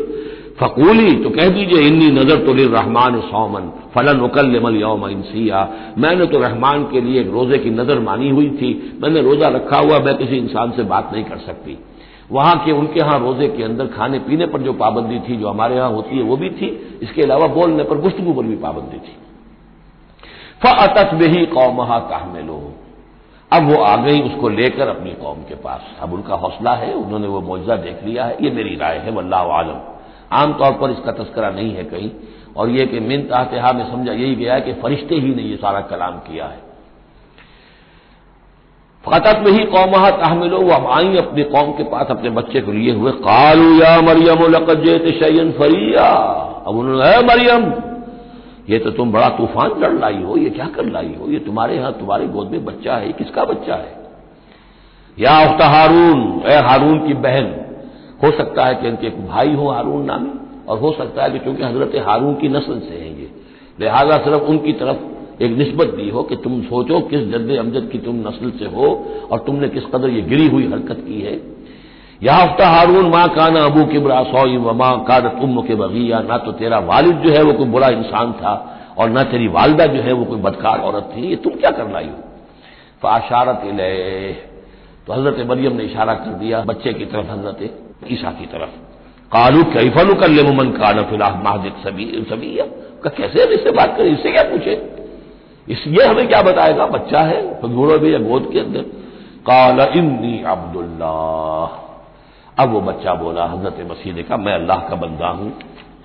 फकूली 0.57 1.11
तो 1.23 1.29
कह 1.29 1.49
दीजिए, 1.49 1.79
इन्नी 1.81 2.09
नज़र 2.11 2.45
तो 2.45 2.53
रहमान 2.53 3.19
सौमन, 3.21 3.71
फलन 3.95 4.19
मल 4.63 4.75
यौम 4.75 5.07
इंसिया 5.07 5.67
मैंने 5.97 6.25
तो 6.25 6.39
रहमान 6.39 6.83
के 6.83 7.01
लिए 7.01 7.21
एक 7.21 7.29
रोज़े 7.29 7.57
की 7.57 7.69
नज़र 7.69 7.99
मानी 7.99 8.29
हुई 8.29 8.49
थी। 8.49 8.99
मैंने 9.03 9.21
रोजा 9.21 9.47
रखा 9.47 9.77
हुआ, 9.77 9.99
मैं 9.99 10.15
किसी 10.17 10.37
इंसान 10.37 10.71
से 10.71 10.83
बात 10.83 11.09
नहीं 11.13 11.23
कर 11.23 11.37
सकती। 11.37 11.77
वहाँ 12.31 12.55
के, 12.65 12.71
उनके 12.71 12.99
यहाँ 12.99 13.19
रोज़े 13.19 13.47
के 13.47 13.63
अंदर 13.63 13.87
खाने 13.87 14.19
पीने 14.19 14.45
पर 14.45 14.61
जो 14.61 14.73
पाबंदी 14.73 15.19
थी, 15.19 15.35
जो 15.37 15.47
हमारे 15.47 15.75
यहाँ 15.75 15.89
होती 15.91 16.17
है, 16.17 16.23
वो 16.23 16.37
भी 16.37 16.49
थी। 16.49 16.67
इसके 17.01 17.21
अलावा 17.21 17.47
बोलने 17.47 17.83
पर 17.83 17.97
गुफ्तगु 17.97 18.33
पर 18.33 18.43
भी 18.43 18.55
पाबंदी 18.55 18.97
थी। 18.97 19.15
फ़अतत 20.63 21.13
बही 21.13 21.45
कौमहा 21.45 21.99
ताहमिलो। 21.99 22.61
अब 23.51 23.69
वो 23.71 23.81
आ 23.83 23.95
गई 23.95 24.21
उसको 24.21 24.49
लेकर 24.49 24.87
अपनी 24.87 25.11
कौम 25.11 25.43
के 25.43 25.55
पास। 25.55 25.81
अब 26.01 26.13
उनका 26.13 26.35
हौसला 26.35 26.73
है, 26.73 26.93
उन्होंने 26.93 27.27
वो 27.27 27.41
मुआवजा 27.41 27.75
देख 27.75 28.03
लिया 28.05 28.25
है। 28.25 28.37
ये 28.41 28.51
मेरी 28.51 28.75
राय 28.75 28.97
है, 28.97 29.11
वल्लाह 29.11 29.51
आलम। 29.51 29.94
आमतौर 30.33 30.71
पर 30.71 30.91
इसका 30.91 31.11
तस्करा 31.11 31.49
नहीं 31.49 31.73
है 31.75 31.83
कहीं। 31.83 32.11
और 32.57 32.69
यह 32.69 32.85
कि 32.85 32.99
मिन 32.99 33.21
ताहा 33.21 33.71
में 33.71 33.91
समझा 33.91 34.11
यही 34.11 34.35
गया 34.35 34.59
कि 34.59 34.73
फरिश्ते 34.73 35.15
ही 35.15 35.35
ने 35.35 35.41
यह 35.41 35.55
सारा 35.55 35.81
कलाम 35.81 36.11
किया 36.11 36.45
है। 36.45 36.63
फतत 39.05 39.43
में 39.45 39.51
ही 39.51 39.65
कौमहा 39.65 40.09
तहमिलो 40.09 40.57
वो 40.57 40.71
अब 40.71 40.87
आई 40.87 41.17
अपनी 41.17 41.43
कौम 41.43 41.71
के 41.71 41.83
पास 41.83 42.07
अपने 42.09 42.29
बच्चे 42.29 42.61
को 42.61 42.71
लिए 42.71 42.91
हुए। 42.91 43.11
कालू 43.11 43.83
या 43.83 44.01
मरियम 44.01 44.43
लकजेत 44.43 45.23
शयन 45.23 45.51
फरिया। 45.51 46.05
अब 46.67 46.75
उन्होंने 46.75 47.27
मरियम, 47.27 47.73
ये 48.69 48.79
तो 48.79 48.91
तुम 48.91 49.11
बड़ा 49.11 49.29
तूफ़ान 49.29 49.79
लड़ 49.79 49.93
लाई 49.93 50.23
हो, 50.23 50.37
ये 50.37 50.49
क्या 50.49 50.65
कर 50.65 50.85
लाई 50.85 51.15
हो? 51.19 51.27
ये 51.27 51.39
तुम्हारे 51.39 51.75
यहाँ, 51.75 51.93
तुम्हारी 51.93 52.27
गोद 52.27 52.51
में 52.51 52.65
बच्चा 52.65 52.95
है 52.95 53.11
किसका 53.11 53.45
बच्चा 53.45 53.75
है? 53.75 54.05
या 55.19 55.39
उफ्ता 55.45 55.67
हारून, 55.67 56.41
ए 56.45 56.55
हारून 56.55 57.07
की 57.07 57.13
बहन 57.13 57.64
हो 58.19 58.31
सकता 58.33 58.65
है 58.65 58.75
कि 58.75 58.87
इनके 58.87 59.07
एक 59.07 59.25
भाई 59.27 59.53
हो 59.53 59.69
हारून 59.69 60.05
नामी, 60.05 60.29
और 60.67 60.79
हो 60.79 60.91
सकता 60.93 61.23
है 61.23 61.29
कि 61.29 61.39
क्योंकि 61.39 61.63
हज़रत 61.63 61.95
हारून 62.05 62.35
की 62.35 62.47
नस्ल 62.49 62.79
से 62.81 62.95
हैं 62.95 63.17
ये, 63.17 63.29
लिहाजा 63.79 64.17
सिर्फ़ 64.19 64.43
उनकी 64.43 64.73
तरफ़ 64.75 65.43
एक 65.43 65.51
निस्बत 65.53 65.87
दी 65.95 66.09
हो 66.09 66.23
कि 66.23 66.35
तुम 66.37 66.61
सोचो 66.63 66.99
किस 67.07 67.27
जद्द 67.29 67.49
अमजद 67.57 67.89
की 67.91 67.97
तुम 67.99 68.15
नस्ल 68.27 68.51
से 68.59 68.65
हो, 68.67 68.87
और 69.31 69.39
तुमने 69.39 69.69
किस 69.69 69.85
कदर 69.85 70.09
ये 70.09 70.21
गिरी 70.23 70.47
हुई 70.47 70.67
हरकत 70.67 71.03
की 71.07 71.19
है। 71.21 71.35
याफ्ता 72.21 72.67
हारून, 72.67 73.09
माँ 73.09 73.27
काना 73.29 73.63
अबू 73.65 73.83
के 73.85 73.99
बरा 73.99 74.21
सौई 74.25 74.57
वमा 74.59 74.91
कादत 75.07 75.41
उम्म 75.43 75.61
के 75.61 75.75
बगिया, 75.75 76.19
ना 76.21 76.37
तो 76.37 76.51
तेरा 76.53 76.79
वालिद 76.81 77.17
जो 77.17 77.31
है 77.31 77.41
वो 77.43 77.53
कोई 77.53 77.67
बुरा 77.67 77.87
इंसान 77.91 78.31
था, 78.33 78.53
और 78.97 79.09
ना 79.09 79.23
तेरी 79.25 79.47
वालदा 79.49 79.85
जो 79.85 80.01
है 80.01 80.13
वो 80.13 80.25
कोई 80.25 80.39
बदकार 80.41 80.79
औरत 80.81 81.09
थी। 81.15 81.27
ये 81.27 81.35
तुम 81.37 81.55
क्या 81.55 81.71
कर 81.71 81.91
लाई 81.91 82.05
हो 82.05 82.21
फाशारत 83.03 83.61
तो 85.07 85.13
हज़रत 85.13 85.47
मरियम 85.47 85.73
ने 85.73 85.83
इशारा 85.83 86.13
कर 86.15 86.31
दिया, 86.35 86.61
बच्चे 86.63 86.93
की 86.93 87.05
तरफ़ 87.05 87.31
हज़रत 87.31 87.59
ईसा 88.07 88.31
की 88.31 88.45
तरफ़। 88.45 88.73
कालू 89.31 89.63
कैफलू 89.63 90.13
कर 90.15 90.27
ले 90.27 90.43
मुमन 90.43 90.71
कान 90.71 91.03
फ़िलहाल 91.03 91.33
महादिक 91.43 91.73
सभी 91.83 92.57
का 93.03 93.09
कैसे 93.09 93.43
हम 93.43 93.49
इससे 93.49 93.71
बात 93.71 93.97
करें? 93.97 94.11
इससे 94.13 94.31
क्या 94.31 94.43
पूछे? 94.43 94.73
इस 95.67 95.83
ये 95.87 96.05
हमें 96.05 96.27
क्या 96.27 96.41
बताएगा? 96.41 96.85
बच्चा 96.85 97.21
है 97.21 97.61
घोड़ो 97.61 97.97
भी 97.99 98.13
या 98.13 98.19
गोद 98.19 98.49
के 98.53 98.59
अंदर। 98.59 98.81
काला 99.47 99.85
इन्नी 99.95 100.43
अब्दुल्ला 100.43 101.11
अब 102.59 102.71
वो 102.71 102.81
बच्चा 102.81 103.13
बोला, 103.13 103.45
हज़रत 103.45 103.87
मसीह 103.91 104.13
ने 104.13 104.23
कहा, 104.23 104.37
मैं 104.37 104.53
अल्लाह 104.53 104.79
का 104.79 104.95
बंदा 104.95 105.27
हूँ। 105.27 105.51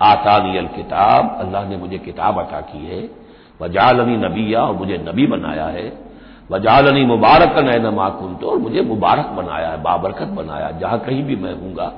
आतानी 0.01 0.57
अल 0.57 0.67
किताब। 0.67 1.37
अल्लाह 1.39 1.69
ने 1.69 1.77
मुझे 1.77 1.97
किताब 1.97 2.39
अता 2.39 2.61
की 2.61 2.85
है। 2.85 3.01
वजालनी 3.61 4.17
नबिया 4.17 4.61
और 4.61 4.75
मुझे 4.75 4.97
नबी 4.97 5.27
बनाया 5.27 5.65
है। 5.65 6.10
वजालनी 6.51 7.03
मुबारक 7.05 7.57
नए 7.59 7.79
नमाकुन 7.79 8.35
तो 8.35 8.47
और 8.47 8.57
मुझे 8.57 8.81
मुबारक 8.83 9.27
बनाया 9.37 9.69
है, 9.69 9.81
बाबरकत 9.81 10.27
बनाया 10.35 10.71
जहाँ 10.79 10.99
कहीं 10.99 11.23
भी 11.23 11.35
मैं 11.37 11.53
हूँगा। 11.53 11.91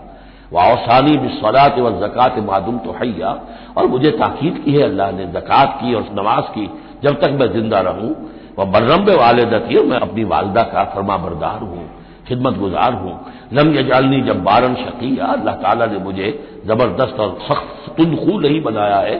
वासानी 0.54 1.18
बिस्वरात 1.18 1.80
व 1.80 1.90
जक़ात 2.00 2.38
मादुम 2.46 2.78
तो 2.80 2.92
हैया 2.94 3.30
और 3.78 3.88
मुझे 3.88 4.12
ताकीद 4.14 4.62
की 4.66 4.72
है, 4.72 4.84
अल्लाह 4.84 5.12
ने 5.12 5.26
जक़ात 5.34 5.78
की 5.82 5.94
और 5.94 6.04
नमाज़ 6.14 6.48
की, 6.54 6.66
जब 7.04 7.20
तक 7.22 7.32
मैं 7.40 7.48
ज़िंदा 7.54 7.80
रहूँ। 7.82 8.10
वह 8.58 8.66
बर्रम 8.72 9.04
वालदती 9.16 9.84
मैं 9.90 10.00
अपनी 10.00 10.24
वालदा 10.26 10.64
का 10.70 10.84
फरमा 10.94 11.18
बरदार 11.20 11.60
हूँ 11.62 11.90
खिदमत 12.28 12.58
गुजार 12.58 12.94
हूँ। 12.96 13.14
लम 13.54 13.74
यजालनी 13.74 14.22
जब 14.22 14.44
बारन 14.44 14.76
शकीया, 14.78 15.26
अल्लाह 15.28 15.56
ताला 15.56 15.86
ने 15.86 15.98
मुझे 16.00 16.28
ज़बरदस्त 16.68 17.20
और 17.20 17.38
सख्त 17.42 17.90
तुदखू 17.98 18.40
नहीं 18.40 18.62
बनाया 18.64 19.00
है। 19.00 19.18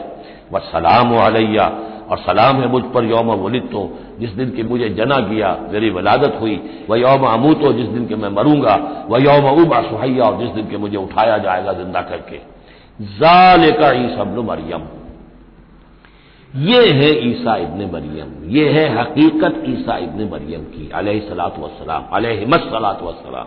वह 0.52 0.60
सलाम 0.70 1.14
अलैया, 1.18 1.66
और 2.04 2.18
सलाम 2.20 2.56
है 2.56 2.68
मुझ 2.68 2.82
पर 2.94 3.04
यौम 3.04 3.30
वलिद 3.42 3.68
तो 3.72 3.82
जिस 4.20 4.30
दिन 4.30 4.50
के 4.50 4.62
मुझे 4.62 4.88
जना 4.90 5.18
किया, 5.20 5.56
मेरी 5.72 5.90
वलादत 5.90 6.38
हुई, 6.40 6.60
वह 6.90 6.98
यौम 6.98 7.24
अमू 7.26 7.52
तो 7.54 7.72
जिस 7.72 7.86
दिन 7.88 8.06
के 8.06 8.16
मैं 8.16 8.28
मरूँगा, 8.30 8.74
वह 9.10 9.22
यौम 9.22 9.48
उबा 9.62 9.80
सुहैया 9.82 10.24
और 10.24 10.38
जिस 10.40 10.50
दिन 10.50 10.66
के 10.66 10.76
मुझे 10.76 10.96
उठाया 10.96 11.38
जाएगा 11.38 11.72
ज़िंदा 11.72 12.00
करके। 12.02 12.36
जाले 13.16 13.70
का 13.72 13.90
ही 13.90 14.08
सब 14.08 14.36
मरियम। 14.50 14.82
ये 16.52 16.82
है 16.92 17.10
ईसा 17.28 17.56
इबन 17.56 17.90
मरियम। 17.92 18.28
ये 18.50 18.68
है 18.70 18.86
हकीकत 18.92 19.62
ईसा 19.68 19.96
इबन 19.98 20.28
मरियम 20.32 20.62
की, 20.64 20.88
अलह 20.94 21.18
सलात 21.28 21.58
वसलाम 21.58 22.04
अलहमत 22.12 22.70
सलात 22.70 23.02
वसलाम 23.02 23.46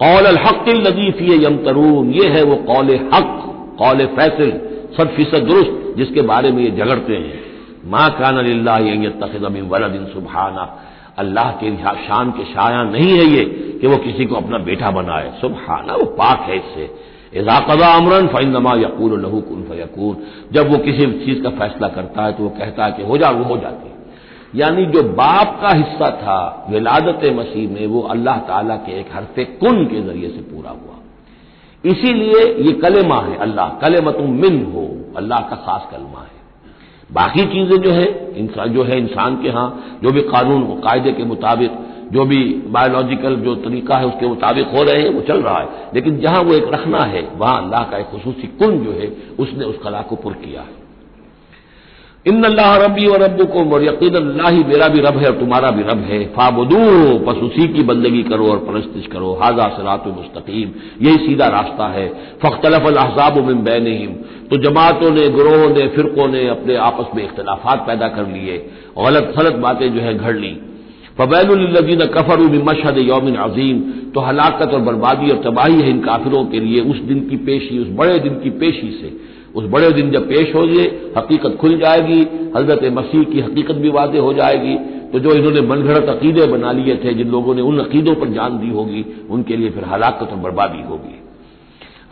कौल 0.00 0.26
हक 0.38 0.68
लदीफी 0.78 1.44
यम 1.44 1.56
तरून 1.64 2.10
ये 2.12 2.28
है 2.28 2.42
वो 2.42 2.56
कौल 2.64 2.94
हक 3.14 3.38
कौल 3.78 4.04
फैसल, 4.16 4.50
सद 4.96 5.08
फ़ीसद 5.08 5.46
दुरुस्त, 5.46 5.94
जिसके 5.96 6.22
बारे 6.22 6.50
में 6.52 6.62
ये 6.62 6.70
झगड़ते 6.70 7.16
हैं। 7.16 7.41
माँ 7.84 8.08
कान 8.10 8.36
तखदमिन 9.20 9.68
वलदिन 9.68 10.04
सुबहाना। 10.06 10.64
अल्लाह 11.18 11.50
के 11.52 11.76
शान 11.76 12.30
के 12.30 12.44
शाया 12.44 12.82
नहीं 12.84 13.10
है 13.10 13.24
ये 13.26 13.44
कि 13.80 13.86
वो 13.86 13.96
किसी 13.96 14.24
को 14.24 14.34
अपना 14.34 14.58
बेटा 14.58 14.90
बनाए। 14.90 15.32
सुबहाना, 15.40 15.94
वो 15.94 16.04
पाक 16.04 16.40
है 16.40 16.56
इससे। 16.56 16.84
इजाकदा 17.40 17.86
अमरन 17.94 18.26
फ़ैनमा 18.26 18.72
यकूल 18.74 19.20
लहू 19.20 19.40
कुन 19.40 19.62
फयकून 19.62 20.16
जब 20.52 20.70
वो 20.72 20.78
किसी 20.78 21.06
चीज़ 21.24 21.42
का 21.42 21.50
फैसला 21.50 21.88
करता 21.88 22.24
है 22.24 22.32
तो 22.32 22.42
वो 22.42 22.48
कहता 22.50 22.84
है 22.84 22.92
कि 22.92 23.02
हो 23.02 23.16
जा, 23.18 23.30
वो 23.30 23.44
हो 23.44 23.56
जाती 23.56 23.88
है। 23.88 23.94
यानी 24.54 24.84
जो 24.86 25.02
बाप 25.02 25.58
का 25.62 25.68
हिस्सा 25.68 26.10
था, 26.10 26.66
विलादत 26.70 27.24
मसीह 27.36 27.70
में, 27.70 27.86
वो 27.86 28.00
अल्लाह 28.00 28.38
ताला 28.38 28.76
के 28.76 28.98
एक 29.00 29.14
हरफे 29.14 29.44
कुन 29.44 29.84
के 29.84 30.02
ज़रिए 30.02 30.28
से 30.28 30.42
पूरा 30.52 30.70
हुआ। 30.70 30.96
इसीलिए 31.84 32.42
ये 32.58 32.72
कलेमा 32.72 33.20
है 33.20 33.36
अल्लाह, 33.38 33.68
कलेमतुम 33.80 34.30
मिन 34.40 34.64
हो, 34.74 34.86
अल्लाह 35.16 35.40
का 35.40 35.56
खास 35.56 35.88
कलमा 35.92 36.20
है। 36.20 36.41
बाकी 37.12 37.46
चीज़ें 37.46 37.76
जो 37.76 37.90
है, 37.90 38.38
इंसान, 38.38 38.68
जो 38.68 38.82
है 38.82 38.98
इंसान 38.98 39.42
के 39.42 39.48
यहाँ, 39.48 39.98
जो 40.02 40.10
भी 40.10 40.20
कानून, 40.20 40.62
कायदे 40.62 41.12
के 41.12 41.24
मुताबिक, 41.24 41.70
जो 42.12 42.24
भी 42.24 42.62
बायोलॉजिकल 42.66 43.36
जो 43.36 43.54
तरीका 43.54 43.96
है, 43.96 44.06
उसके 44.06 44.26
मुताबिक 44.26 44.66
हो 44.66 44.82
रहे 44.82 45.02
हैं, 45.02 45.10
वो 45.10 45.20
चल 45.20 45.42
रहा 45.42 45.58
है। 45.58 45.68
लेकिन 45.94 46.20
जहाँ 46.20 46.42
वो 46.42 46.54
एक 46.54 46.64
रखना 46.68 46.98
है, 46.98 47.28
वहाँ 47.36 47.64
अल्लाह 47.64 47.82
का 47.82 47.98
एक 47.98 48.06
खसूसी 48.06 48.46
कुन 48.46 48.78
जो 48.78 48.92
है, 48.92 49.12
उसने 49.38 49.64
उस 49.64 49.78
कला 49.84 50.02
को 50.02 50.16
पुर 50.16 50.32
किया 50.32 50.60
है। 50.60 50.81
इन 52.26 52.42
अल्लाह 52.44 52.74
रबी 52.76 53.06
और 53.06 53.22
रब 53.22 53.40
को 53.52 53.62
और 53.74 53.84
यकीन 53.84 54.14
अल्लाह 54.14 54.48
ही 54.48 54.62
मेरा 54.64 54.88
भी 54.88 55.00
रब 55.00 55.16
है 55.18 55.26
और 55.26 55.38
तुम्हारा 55.38 55.70
भी 55.70 55.82
रब 55.82 56.02
है। 56.02 56.18
फाबदू, 56.26 56.78
बस 57.20 57.38
उसी 57.42 57.66
की 57.68 57.82
बंदगी 57.82 58.22
करो 58.22 58.46
और 58.46 58.58
परस्तिश 58.58 59.06
करो। 59.06 59.32
हाजा 59.42 59.66
सलात 59.68 60.06
मुस्तकीम, 60.08 60.70
यही 61.02 61.16
सीधा 61.18 61.46
रास्ता 61.48 61.86
है। 61.88 62.06
फ़ख्तलफ 62.42 62.86
अहसाब 62.88 63.38
मिन 63.46 63.62
बैन 63.64 63.86
तो 64.50 64.56
जमातों 64.58 65.10
ने, 65.10 65.28
ग्रोहों 65.28 65.68
ने, 65.70 65.86
फिरकों 65.88 66.28
ने 66.28 66.46
अपने 66.48 66.76
आपस 66.82 67.16
में 67.16 67.24
इख्तलाफात 67.24 67.84
पैदा 67.86 68.08
कर 68.08 68.26
लिए 68.28 68.58
गलत 68.98 69.32
सलत 69.36 69.54
बातें 69.58 69.92
जो 69.94 70.00
है 70.00 70.14
घड़ 70.18 70.36
ली। 70.36 70.56
फबैलजीन 71.18 72.06
कफर 72.08 72.40
मशहद 72.62 72.98
यौमिन 72.98 73.34
अजीम 73.40 73.80
तो 74.12 74.20
हलाकत 74.20 74.74
और 74.74 74.80
बर्बादी 74.82 75.30
और 75.30 75.42
तबाही 75.42 75.80
है 75.80 75.90
इन 75.90 76.00
काफिरों 76.02 76.44
के 76.44 76.60
लिए, 76.60 76.80
उस 76.82 76.98
दिन 77.00 77.20
की 77.20 77.36
पेशी, 77.42 77.78
उस 77.78 77.88
बड़े 77.90 78.18
दिन 78.18 78.34
की 78.34 78.50
पेशी 78.60 78.90
से। 78.92 79.10
उस 79.54 79.64
बड़े 79.70 79.90
दिन 79.92 80.10
जब 80.10 80.28
पेश 80.28 80.54
हो 80.54 80.62
गए 80.66 80.84
हकीकत 81.16 81.56
खुल 81.56 81.78
जाएगी, 81.78 82.20
हज़रत 82.56 82.84
मसीह 82.92 83.22
की 83.24 83.40
हकीकत 83.40 83.74
भी 83.74 83.88
वादे 83.90 84.18
हो 84.18 84.32
जाएगी 84.34 84.76
तो 85.12 85.18
जो 85.18 85.32
इन्होंने 85.32 85.60
मनगढ़ 85.60 86.08
अकीदे 86.08 86.46
बना 86.46 86.72
लिए 86.72 86.94
थे, 86.96 87.14
जिन 87.14 87.28
लोगों 87.28 87.54
ने 87.54 87.62
उन 87.62 87.78
अकीदों 87.78 88.14
पर 88.14 88.28
जान 88.28 88.58
दी 88.58 88.70
होगी, 88.70 89.04
उनके 89.30 89.56
लिए 89.56 89.70
फिर 89.70 89.84
हलाकत 89.84 90.32
और 90.32 90.38
बर्बादी 90.38 90.82
होगी। 90.82 91.18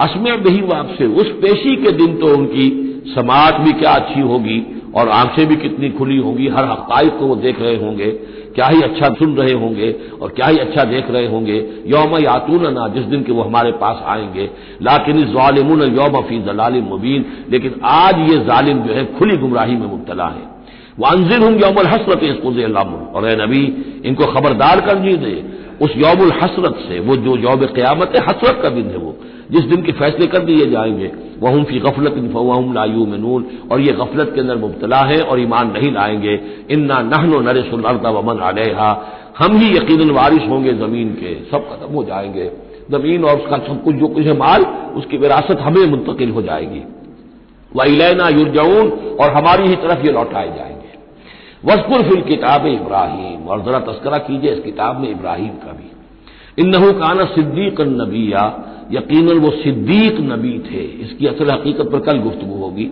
असमय 0.00 0.36
बही 0.40 0.60
वापसी 0.66 1.06
उस 1.14 1.30
पेशी 1.42 1.76
के 1.76 1.92
दिन 1.92 2.16
तो 2.16 2.34
उनकी 2.36 2.68
समाज 3.08 3.60
भी 3.60 3.72
क्या 3.72 3.90
अच्छी 3.92 4.20
होगी 4.22 4.58
और 4.94 5.08
आँखें 5.08 5.46
भी 5.46 5.56
कितनी 5.56 5.90
खुली 5.90 6.16
होंगी, 6.16 6.48
हर 6.48 6.64
हकाइक 6.64 7.18
को 7.18 7.26
वो 7.26 7.36
देख 7.36 7.60
रहे 7.60 7.76
होंगे। 7.76 8.10
क्या 8.54 8.66
ही 8.66 8.82
अच्छा 8.82 9.08
सुन 9.08 9.36
रहे 9.36 9.52
होंगे 9.52 9.96
और 10.22 10.28
क्या 10.28 10.46
ही 10.46 10.58
अच्छा 10.58 10.84
देख 10.84 11.10
रहे 11.10 11.26
होंगे। 11.26 11.68
यौम 11.86 12.16
यातून 12.16 12.72
ना 12.72 12.88
जिस 12.88 13.04
दिन 13.04 13.22
के 13.22 13.32
वो 13.32 13.42
हमारे 13.42 13.72
पास 13.72 14.02
आएँगे। 14.06 14.50
लाकिन 14.82 15.36
ालिमुन 15.38 15.82
यौम 15.82 16.20
फ़ी 16.20 16.42
जलाल 16.42 16.72
मुबीन। 16.72 17.24
लेकिन 17.50 17.74
आज 17.84 18.18
ये 18.18 18.36
जालिम 18.38 18.78
जो 18.78 18.94
है, 18.94 19.04
खुली 19.18 19.36
गुमराही 19.36 19.76
में 19.76 19.86
मुबतला 19.86 20.26
है। 20.26 20.50
वह 20.98 21.08
अंजिर 21.10 21.40
हूँ 21.40 21.60
यौमल 21.60 21.86
हसरत 21.86 22.20
और 23.14 23.46
नबी, 23.46 23.84
इनको 24.04 24.24
खबरदार 24.24 24.80
कर 24.80 24.94
दे 24.94 25.59
उस 25.82 25.90
यौमुल 25.96 26.32
हसरत 26.42 26.74
से, 26.88 27.00
वो 27.00 27.16
जो 27.16 27.36
यौम 27.36 27.66
क्यामत 27.66 28.12
है, 28.16 28.22
हसरत 28.22 28.60
का 28.62 28.68
दिन 28.68 28.86
है 28.86 28.96
वो। 28.96 29.16
जिस 29.50 29.64
दिन 29.64 29.82
के 29.82 29.92
फैसले 29.92 30.26
कर 30.26 30.38
दिए 30.38 30.66
जाएँगे। 30.66 31.12
वह 31.40 31.64
फ़ी 31.64 31.78
गफलत 31.78 32.30
फ़वाहम 32.32 32.74
लायू 32.74 33.06
मनून 33.06 33.46
और 33.72 33.80
ये 33.80 33.92
गफलत 33.92 34.32
के 34.34 34.40
अंदर 34.40 34.56
मुबतला 34.56 34.96
है 34.96 35.20
और 35.20 35.40
ईमान 35.40 35.70
नहीं 35.70 35.92
लाएँगे। 35.92 36.40
इन्ना 36.70 37.02
नहनो 37.02 37.40
नरसुलरदा 37.40 38.10
वमन 38.10 38.40
आलेहा 38.40 39.06
हम 39.38 39.56
ही 39.56 39.76
यकीन 39.76 40.10
वारिश 40.10 40.42
होंगे 40.48 40.72
ज़मीन 40.72 41.08
के। 41.08 41.50
सब 41.50 41.58
खत्म 41.58 41.94
हो 41.94 42.04
जाएँगे। 42.04 42.50
ज़मीन 42.90 43.24
और 43.24 43.36
उसका 43.36 43.56
सब 43.56 43.84
कुछ 43.84 43.94
जो 43.94 44.06
कुछ 44.08 44.26
है 44.26 44.36
माल, 44.36 44.62
उसकी 44.96 45.16
विरासत 45.16 45.58
हमें 45.60 45.86
मुंतकिल 45.86 46.30
हो 46.30 46.42
जाएगी। 46.42 46.82
वहीलना 47.76 48.28
युरजाउन 48.28 48.90
और 49.20 49.30
हमारी 49.30 49.68
ही 49.68 49.76
तरफ़ 49.76 50.06
ये 50.06 50.12
लौटाए 50.12 50.46
जाएँगे। 50.46 50.89
वसकुर 51.64 52.02
फिल 52.02 52.20
किताब 52.20 52.66
इब्राहिम। 52.66 53.46
और 53.48 53.62
जरा 53.62 53.78
तस्करा 53.78 54.18
कीजिए 54.18 54.52
इस 54.52 54.60
किताब 54.60 55.00
में 55.00 55.08
इब्राहिम 55.10 55.48
का 55.48 55.72
भी। 55.72 55.90
इन 56.58 56.68
नहू 56.68 56.92
काना 56.92 57.24
सिद्दीक 57.24 57.80
नबिया 57.80 58.44
यकीन 58.92 59.38
वो 59.38 59.50
सिद्दीक 59.50 60.20
नबी 60.20 60.58
थे। 60.70 60.82
इसकी 61.02 61.26
असल 61.26 61.50
हकीकत 61.50 61.90
पर 61.92 62.00
कल 62.00 62.18
गुफ्तु 62.18 62.46
होगी। 62.46 62.90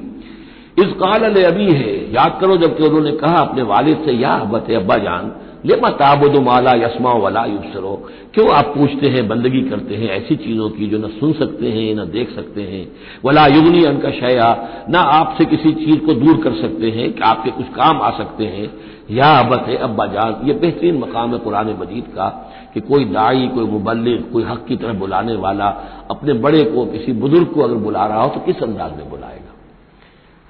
इस 0.78 0.92
काल 0.94 1.44
अबी 1.44 1.72
है, 1.72 2.12
याद 2.12 2.38
करो 2.40 2.56
जबकि 2.56 2.84
उन्होंने 2.84 3.12
कहा 3.12 3.38
अपने 3.38 3.62
वालिद 3.62 4.02
से, 4.04 4.12
या 4.12 4.34
बत 4.44 4.70
अब्बा 4.70 4.96
जान 4.96 5.32
ले 5.66 5.74
ताबुद 5.90 6.36
माला 6.36 6.72
यस्मा 6.72 7.12
वला 7.12 7.44
युसरो 7.44 8.10
क्यों 8.34 8.48
आप 8.50 8.64
पूछते 8.64 9.08
हैं, 9.08 9.28
बंदगी 9.28 9.60
करते 9.62 9.94
हैं 9.94 10.08
ऐसी 10.10 10.36
चीज़ों 10.36 10.68
की 10.70 10.86
जो 10.86 10.98
न 10.98 11.08
सुन 11.08 11.32
सकते 11.32 11.66
हैं, 11.66 11.94
न 11.94 12.10
देख 12.10 12.34
सकते 12.34 12.62
हैं? 12.62 12.92
वला 13.24 13.46
युगनी 13.46 13.84
अनका 13.84 14.10
शया। 14.10 14.68
न 14.90 14.94
आपसे 14.94 15.44
किसी 15.44 15.72
चीज़ 15.72 15.98
को 15.98 16.12
दूर 16.12 16.36
कर 16.38 16.52
सकते 16.52 16.90
हैं 16.90 17.12
कि 17.12 17.20
आपके 17.20 17.50
कुछ 17.50 17.66
काम 17.66 18.02
आ 18.02 18.10
सकते 18.10 18.44
हैं। 18.44 18.70
या 19.10 19.26
अबत 19.26 19.64
है 19.68 19.76
अब्बा 19.76 20.06
जान, 20.06 20.48
ये 20.48 20.54
बेहतरीन 20.54 20.98
मकाम 20.98 21.32
है 21.32 21.38
पुराने 21.38 21.74
मजीद 21.74 22.04
का 22.04 22.28
कि 22.74 22.80
कोई 22.80 23.04
दाई, 23.04 23.48
कोई 23.48 23.64
मुबलिक 23.64 24.30
कोई 24.32 24.42
हक 24.42 24.64
की 24.68 24.76
तरफ़ 24.76 24.96
बुलाने 24.96 25.36
वाला 25.36 25.68
अपने 26.10 26.32
बड़े 26.32 26.64
को, 26.64 26.86
किसी 26.86 27.12
बुज़ुर्ग 27.12 27.46
को 27.46 27.62
अगर 27.62 27.74
बुला 27.74 28.06
रहा 28.06 28.22
हो 28.22 28.34
तो 28.34 28.40
किस 28.40 28.62
अंदाज 28.62 28.96
में 28.96 29.10
बुलाएगा 29.10 29.37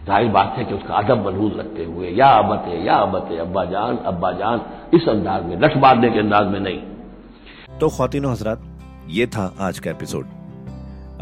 ज़ाहिर 0.08 0.28
बात 0.32 0.54
है 0.58 0.64
कि 0.64 0.74
उसका 0.74 0.94
अदब 0.96 1.26
मलहूज 1.26 1.58
रखते 1.58 1.84
हुए, 1.84 2.10
या 2.10 2.26
अबत 2.34 2.68
है 2.68 2.84
या 2.84 2.94
अबत 2.96 3.30
है 3.30 3.38
अब्बा 3.38 3.64
जान 3.64 3.96
अब्बा 4.06 4.30
जान, 4.32 4.60
इस 4.94 5.08
अंदाज 5.08 5.44
में, 5.44 5.56
लठ 5.60 5.76
मारने 5.76 6.10
के 6.10 6.18
अंदाज 6.18 6.46
में 6.46 6.60
नहीं। 6.60 7.78
तो 7.80 7.88
खातिन 7.88 8.24
हजरात, 8.24 8.62
ये 9.08 9.26
था 9.26 9.52
आज 9.60 9.78
का 9.78 9.90
एपिसोड। 9.90 10.26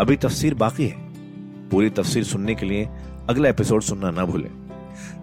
अभी 0.01 0.17
तफसीर 0.17 0.55
बाकी 0.57 0.87
है। 0.87 1.05
पूरी 1.71 1.91
तफसीर 1.91 2.25
सुनने 2.25 2.55
के 2.55 2.67
लिए 2.67 2.89
अगला 3.31 3.49
एपिसोड 3.49 3.83
सुनना 3.83 4.11
ना 4.11 4.25
भूलें। 4.25 4.51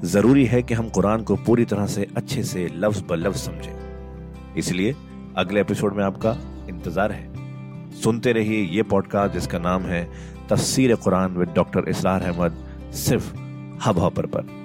ज़रूरी 0.06 0.46
है 0.46 0.62
कि 0.64 0.74
हम 0.74 0.90
कुरान 0.90 1.24
को 1.24 1.36
पूरी 1.46 1.66
तरह 1.66 1.86
से 1.88 2.08
अच्छे 2.18 2.44
से 2.44 2.68
लफ्ज 2.76 3.04
ब 3.10 3.14
लफ्ज 3.18 3.38
समझें। 3.40 4.56
इसलिए 4.58 4.96
अगले 5.38 5.62
एपिसोड 5.62 5.96
में 5.96 6.04
आपका 6.04 6.36
इंतज़ार 6.70 7.12
है। 7.12 7.92
सुनते 8.02 8.32
रहिए 8.32 8.62
ये 8.68 8.84
पॉडकास्ट 8.86 9.34
जिसका 9.34 9.60
नाम 9.60 9.82
है 9.84 10.04
तफसीर 10.50 10.96
कुरान 10.98 11.38
विद 11.38 11.54
डॉक्टर 11.56 11.90
इसरार 11.90 12.22
अहमद, 12.24 12.64
सिर्फ़ 12.96 13.43
हब 13.86 14.00
हॉपर 14.00 14.26
पर। 14.26 14.63